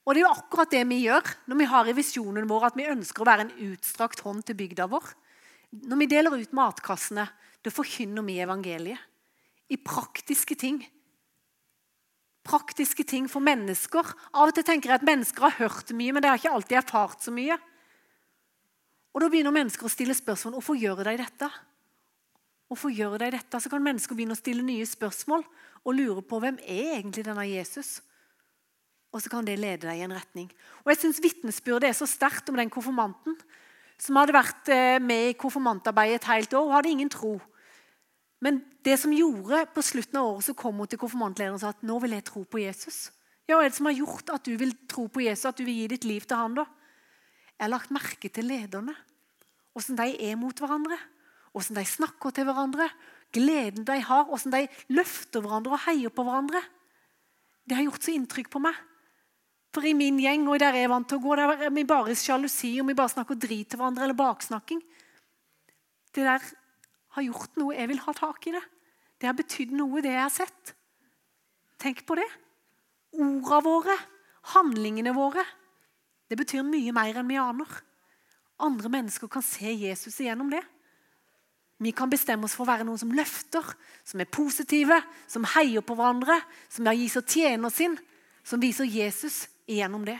[0.07, 2.77] Og Det er jo akkurat det vi gjør når vi har i visjonen vår at
[2.79, 5.11] vi ønsker å være en utstrakt hånd til bygda vår.
[5.91, 7.27] Når vi deler ut matkassene,
[7.61, 9.03] da forkynner vi evangeliet.
[9.69, 10.79] I praktiske ting.
[12.47, 14.13] Praktiske ting for mennesker.
[14.33, 16.79] Av og til tenker jeg at mennesker har hørt mye, men de har ikke alltid
[16.79, 17.57] erfart så mye.
[19.17, 21.49] Og Da begynner mennesker å stille spørsmål hvorfor gjør de dette.
[22.69, 23.61] Hvorfor gjør de dette?
[23.63, 25.47] Så kan mennesker begynne å stille nye spørsmål
[25.87, 28.01] og lure på hvem er egentlig denne Jesus
[29.15, 30.51] Og så kan det lede deg i en retning.
[30.85, 33.39] Og jeg syns vitnesbyrdet er så sterkt om den konfirmanten
[33.97, 36.67] som hadde vært eh, med i konfirmantarbeidet et helt år.
[36.67, 37.39] Hun hadde ingen tro.
[38.45, 41.73] Men det som gjorde på slutten av året, så kom hun til konfirmantlederen og sa
[41.73, 43.07] at nå vil jeg tro på Jesus.
[43.47, 45.65] Ja, Hva er det som har gjort at du vil tro på Jesus, at du
[45.65, 46.67] vil gi ditt liv til han da?
[47.57, 48.93] Jeg har lagt merke til lederne.
[49.77, 50.99] Åssen de er mot hverandre.
[51.57, 52.91] Åssen de snakker til hverandre.
[53.33, 54.29] Gleden de har.
[54.33, 56.61] Åssen de løfter hverandre og heier på hverandre.
[57.65, 58.77] Det har gjort så inntrykk på meg.
[59.75, 61.85] For i min gjeng og der jeg er vant til å gå, der er vi
[61.89, 64.81] bare sjalusi og vi bare snakker drit til hverandre eller baksnakking.
[66.17, 66.45] Det der
[67.17, 67.75] har gjort noe.
[67.77, 68.63] Jeg vil ha tak i det.
[69.17, 70.75] Det har betydd noe, det jeg har sett.
[71.81, 72.29] Tenk på det.
[73.17, 73.97] Ordene våre,
[74.53, 75.45] handlingene våre.
[76.29, 77.77] Det betyr mye mer enn vi aner.
[78.67, 80.63] Andre mennesker kan se Jesus igjennom det.
[81.79, 83.65] Vi kan bestemme oss for å være noen som løfter,
[84.05, 84.97] som er positive,
[85.29, 86.39] som heier på hverandre,
[86.73, 87.99] som viser tjener sin,
[88.47, 90.17] som viser Jesus igjennom det.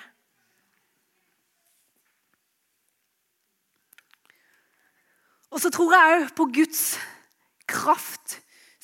[5.57, 6.81] Og så tror jeg òg på Guds
[7.65, 8.35] kraft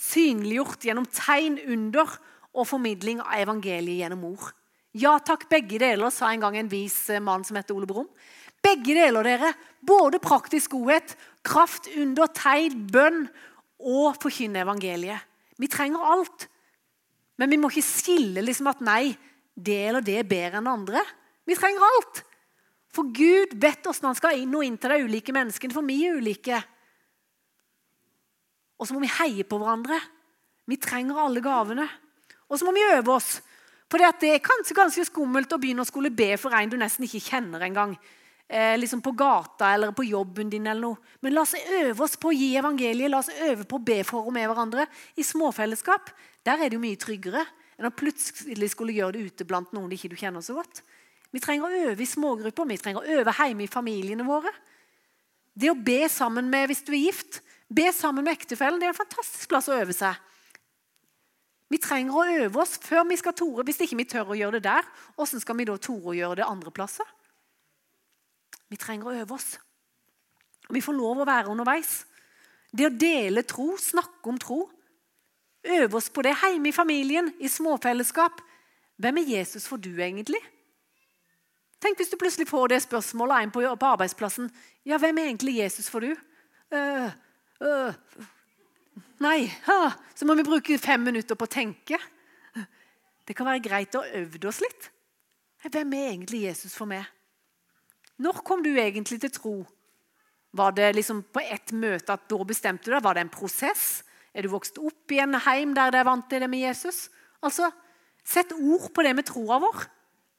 [0.00, 2.08] synliggjort gjennom tegn, under
[2.52, 4.46] og formidling av evangeliet gjennom ord.
[4.96, 8.08] Ja takk, begge deler, sa en gang en vis mann som heter Ole Brumm.
[8.64, 9.52] Begge deler, dere.
[9.84, 11.12] Både praktisk godhet,
[11.44, 13.26] kraft, under, tegn, bønn
[13.76, 15.28] og forkynne evangeliet.
[15.60, 16.48] Vi trenger alt.
[17.36, 19.12] Men vi må ikke skille liksom at nei,
[19.52, 21.04] det eller det er bedre enn andre.
[21.44, 22.24] Vi trenger alt.
[22.93, 26.03] For Gud vet hvordan han skal inn og inn til de ulike menneskene, for vi
[26.07, 26.59] er ulike.
[28.78, 29.99] Og så må vi heie på hverandre.
[30.68, 31.86] Vi trenger alle gavene.
[32.51, 33.38] Og så må vi øve oss.
[33.88, 37.05] For det er kanskje ganske skummelt å begynne å skulle be for en du nesten
[37.07, 37.95] ikke kjenner engang.
[38.49, 40.66] Eh, liksom på gata eller på jobben din.
[40.66, 40.97] eller noe.
[41.20, 43.11] Men la oss øve oss på å gi evangeliet.
[43.11, 44.86] La oss øve på å be for og med hverandre.
[45.16, 46.11] I småfellesskap
[46.45, 47.47] der er det jo mye tryggere
[47.78, 50.82] enn å plutselig skulle gjøre det ute blant noen du ikke kjenner så godt.
[51.33, 54.53] Vi trenger å øve i smågrupper, vi trenger å øve hjemme i familiene våre.
[55.53, 57.41] Det å be sammen med hvis du er gift,
[57.72, 60.18] be sammen med ektefellen, det er en fantastisk plass å øve seg.
[61.72, 63.64] Vi trenger å øve oss før vi skal tore.
[63.64, 66.43] Hvis ikke vi tør å gjøre det der, hvordan skal vi da tore å gjøre
[66.43, 67.09] det andre plasser?
[68.68, 69.55] Vi trenger å øve oss.
[70.72, 72.03] Vi får lov å være underveis.
[72.72, 74.66] Det å dele tro, snakke om tro,
[75.62, 78.41] Øve oss på det hjemme i familien, i småfellesskap.
[78.99, 80.41] Hvem er Jesus for du, egentlig?
[81.83, 84.51] Tenk hvis du plutselig får det spørsmålet en på, på arbeidsplassen.
[84.87, 86.12] Ja, hvem er egentlig Jesus for du?
[86.72, 87.11] Uh,
[87.62, 88.22] uh,
[89.22, 91.99] nei, uh, så må vi bruke fem minutter på å tenke.
[93.26, 94.89] Det kan være greit å øve oss litt.
[95.62, 97.07] Hvem er egentlig Jesus for meg?
[98.22, 99.55] Når kom du egentlig til tro?
[100.53, 103.05] Var det liksom på ett møte at da bestemte du deg?
[103.05, 104.03] Var det en prosess?
[104.35, 107.07] Er du vokst opp i en heim der det er vant til det med Jesus?
[107.43, 107.70] Altså,
[108.22, 109.87] Sett ord på det med troa vår.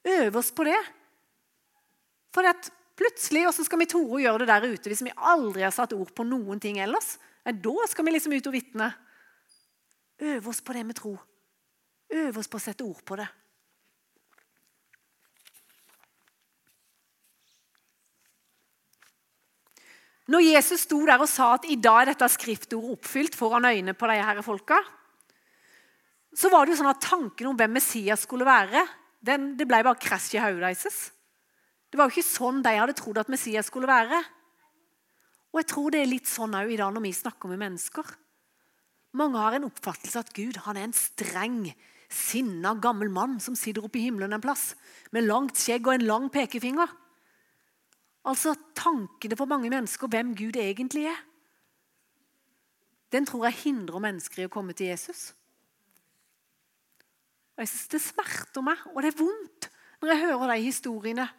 [0.08, 0.80] Øv oss på det.
[2.34, 5.62] For at plutselig, Hvordan skal vi tore å gjøre det der ute hvis vi aldri
[5.66, 7.16] har satt ord på noen ting ellers?
[7.44, 8.90] Da skal vi liksom ut og vitne.
[10.24, 11.14] Øve oss på det med tro.
[12.14, 13.26] Øve oss på å sette ord på det.
[20.32, 23.92] Når Jesus sto der og sa at i dag er dette skriftordet oppfylt foran øynene
[23.92, 24.78] på de her folka,
[26.34, 28.86] så var det jo sånn at tanken om hvem Messias skulle være,
[29.24, 30.96] den, det ble bare krasj i hodet deres.
[31.94, 34.18] Det var jo ikke sånn de hadde trodd at Messias skulle være.
[35.54, 38.08] Og jeg tror det er litt sånn òg i dag når vi snakker med mennesker.
[39.14, 41.60] Mange har en oppfattelse at Gud han er en streng,
[42.10, 44.72] sinna gammel mann som sitter oppe i himmelen en plass,
[45.14, 46.90] med langt skjegg og en lang pekefinger.
[48.26, 51.22] Altså tankene for mange mennesker hvem Gud egentlig er.
[53.14, 55.28] Den tror jeg hindrer mennesker i å komme til Jesus.
[57.54, 59.70] Og jeg synes Det smerter meg, og det er vondt
[60.02, 61.30] når jeg hører de historiene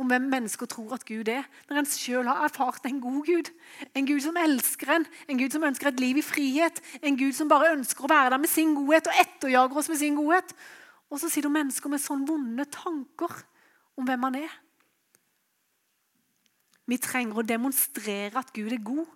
[0.00, 1.44] om hvem mennesker tror at Gud er.
[1.68, 3.50] Når en sjøl har erfart en god Gud.
[3.94, 6.80] En Gud som elsker en, en Gud som ønsker et liv i frihet.
[7.02, 10.00] En Gud som bare ønsker å være der med sin godhet og etterjager oss med
[10.00, 10.54] sin godhet.
[11.12, 13.42] Og så sitter mennesker med sånne vonde tanker
[14.00, 14.54] om hvem han er.
[16.88, 19.10] Vi trenger å demonstrere at Gud er god.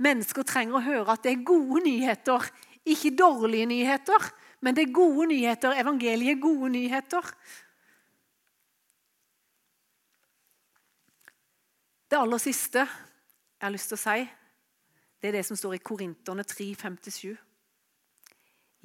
[0.00, 2.46] Mennesker trenger å høre at det er gode nyheter,
[2.88, 4.28] ikke dårlige nyheter.
[4.60, 5.74] Men det er gode nyheter.
[5.80, 7.26] Evangeliet er gode nyheter.
[12.10, 14.22] Det aller siste jeg har lyst til å si,
[15.20, 17.36] det er det som står i Korinterne 3, 57.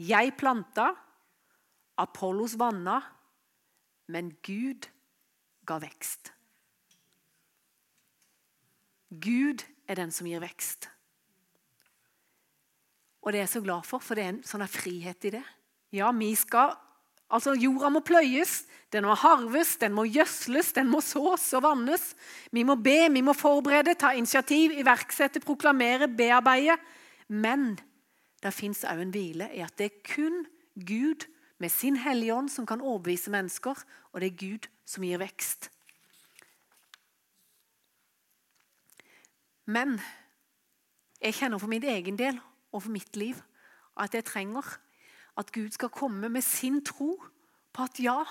[0.05, 0.89] Jeg planta,
[1.97, 2.99] Apollos vanna,
[4.11, 4.89] men Gud
[5.65, 6.33] ga vekst.
[9.09, 10.89] Gud er den som gir vekst.
[13.23, 15.45] Og det er jeg så glad for, for det er en sånn frihet i det.
[15.95, 16.75] Ja, vi skal
[17.35, 18.63] Altså, Jorda må pløyes,
[18.93, 22.13] den må harves, den må gjødsles, den må sås og vannes.
[22.55, 26.77] Vi må be, vi må forberede, ta initiativ, iverksette, proklamere, bearbeide.
[27.27, 27.73] Men
[28.43, 31.27] det fins òg en hvile i at det er kun Gud
[31.59, 33.79] med sin Hellige Ånd som kan overbevise mennesker,
[34.13, 35.71] og det er Gud som gir vekst.
[39.65, 39.97] Men
[41.19, 42.37] jeg kjenner for min egen del
[42.71, 43.39] og for mitt liv
[43.97, 44.75] at jeg trenger
[45.37, 47.15] at Gud skal komme med sin tro
[47.75, 48.23] på at ja,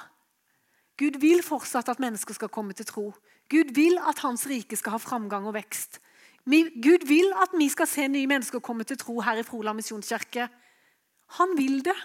[0.96, 3.08] Gud vil fortsatt at mennesker skal komme til tro.
[3.50, 5.98] Gud vil at hans rike skal ha framgang og vekst.
[6.46, 10.46] Gud vil at vi skal se nye mennesker komme til tro her i Froland misjonskirke.
[11.40, 11.96] Han vil det,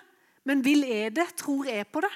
[0.48, 1.28] men vil er det?
[1.38, 2.12] Tror er på det?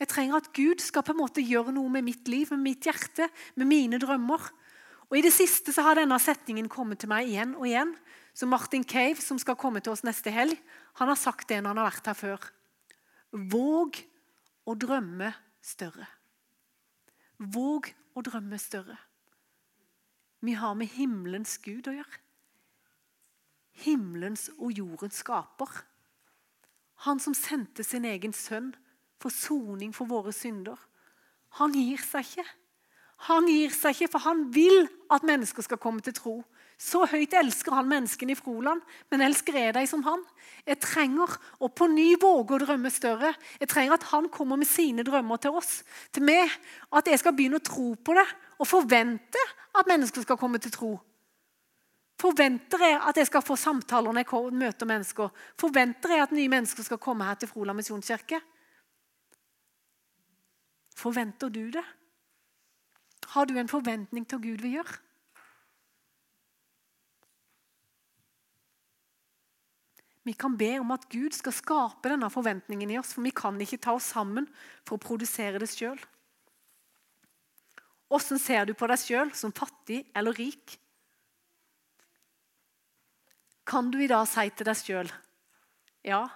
[0.00, 2.86] Jeg trenger at Gud skal på en måte gjøre noe med mitt liv, med mitt
[2.88, 4.48] hjerte, med mine drømmer.
[5.10, 7.92] Og I det siste så har denne setningen kommet til meg igjen og igjen.
[8.34, 10.56] Så Martin Cave, som skal komme til oss neste helg,
[11.00, 12.48] han har sagt det når han har vært her før.
[13.52, 14.02] Våg
[14.68, 15.30] å drømme
[15.64, 16.08] større.
[17.38, 18.98] Våg å drømme større.
[20.42, 22.20] Vi har med himmelens Gud å gjøre.
[23.84, 25.70] Himmelens og jordens skaper.
[27.06, 28.72] Han som sendte sin egen sønn
[29.22, 30.76] for soning for våre synder.
[31.58, 32.46] Han gir seg ikke.
[33.28, 36.36] Han gir seg ikke, for han vil at mennesker skal komme til tro.
[36.82, 40.22] Så høyt elsker han menneskene i Froland, men elsker jeg deg som han?
[40.66, 41.30] Jeg trenger
[41.62, 43.30] å på ny våge å drømme større.
[43.60, 46.50] Jeg trenger at han kommer med sine drømmer til oss, til meg.
[46.90, 48.26] At jeg skal begynne å tro på det
[48.58, 49.44] og forvente
[49.78, 50.90] at mennesker skal komme til tro.
[52.22, 55.30] Forventer jeg at jeg skal få samtaler når jeg møter mennesker?
[55.58, 58.42] Forventer jeg at nye mennesker skal komme her til Froland misjonskirke?
[60.98, 61.86] Forventer du det?
[63.32, 64.98] Har du en forventning til Gud vil gjøre?
[70.22, 73.58] Vi kan be om at Gud skal skape denne forventningen i oss, for vi kan
[73.60, 74.46] ikke ta oss sammen
[74.86, 75.98] for å produsere det sjøl.
[78.12, 80.76] Åssen ser du på deg sjøl, som fattig eller rik?
[83.66, 85.12] Kan du i dag si til deg sjøl
[86.02, 86.26] ja,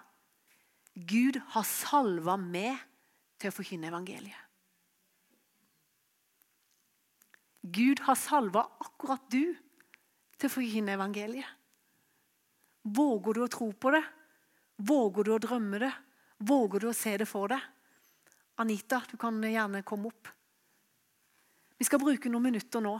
[0.94, 2.78] Gud har salva meg
[3.40, 4.42] til å forkynne evangeliet.
[7.66, 9.50] Gud har salva akkurat du
[10.38, 11.55] til å forkynne evangeliet.
[12.86, 14.02] Våger du å tro på det?
[14.76, 15.92] Våger du å drømme det?
[16.38, 17.62] Våger du å se det for deg?
[18.62, 20.28] Anita, du kan gjerne komme opp.
[21.76, 22.94] Vi skal bruke noen minutter nå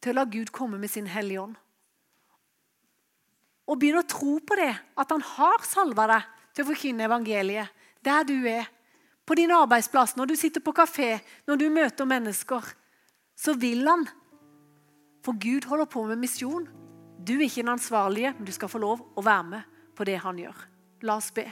[0.00, 1.58] til å la Gud komme med sin Hellige Ånd.
[3.70, 7.70] Og begynne å tro på det, at han har salva deg til å forkynne evangeliet
[8.02, 8.66] der du er.
[9.22, 12.64] På din arbeidsplass, når du sitter på kafé, når du møter mennesker.
[13.38, 14.08] Så vil han.
[15.22, 16.66] For Gud holder på med misjon.
[17.20, 20.16] Du er ikke den ansvarlige, men du skal få lov å være med på det
[20.24, 20.64] han gjør.
[21.04, 21.44] La oss be.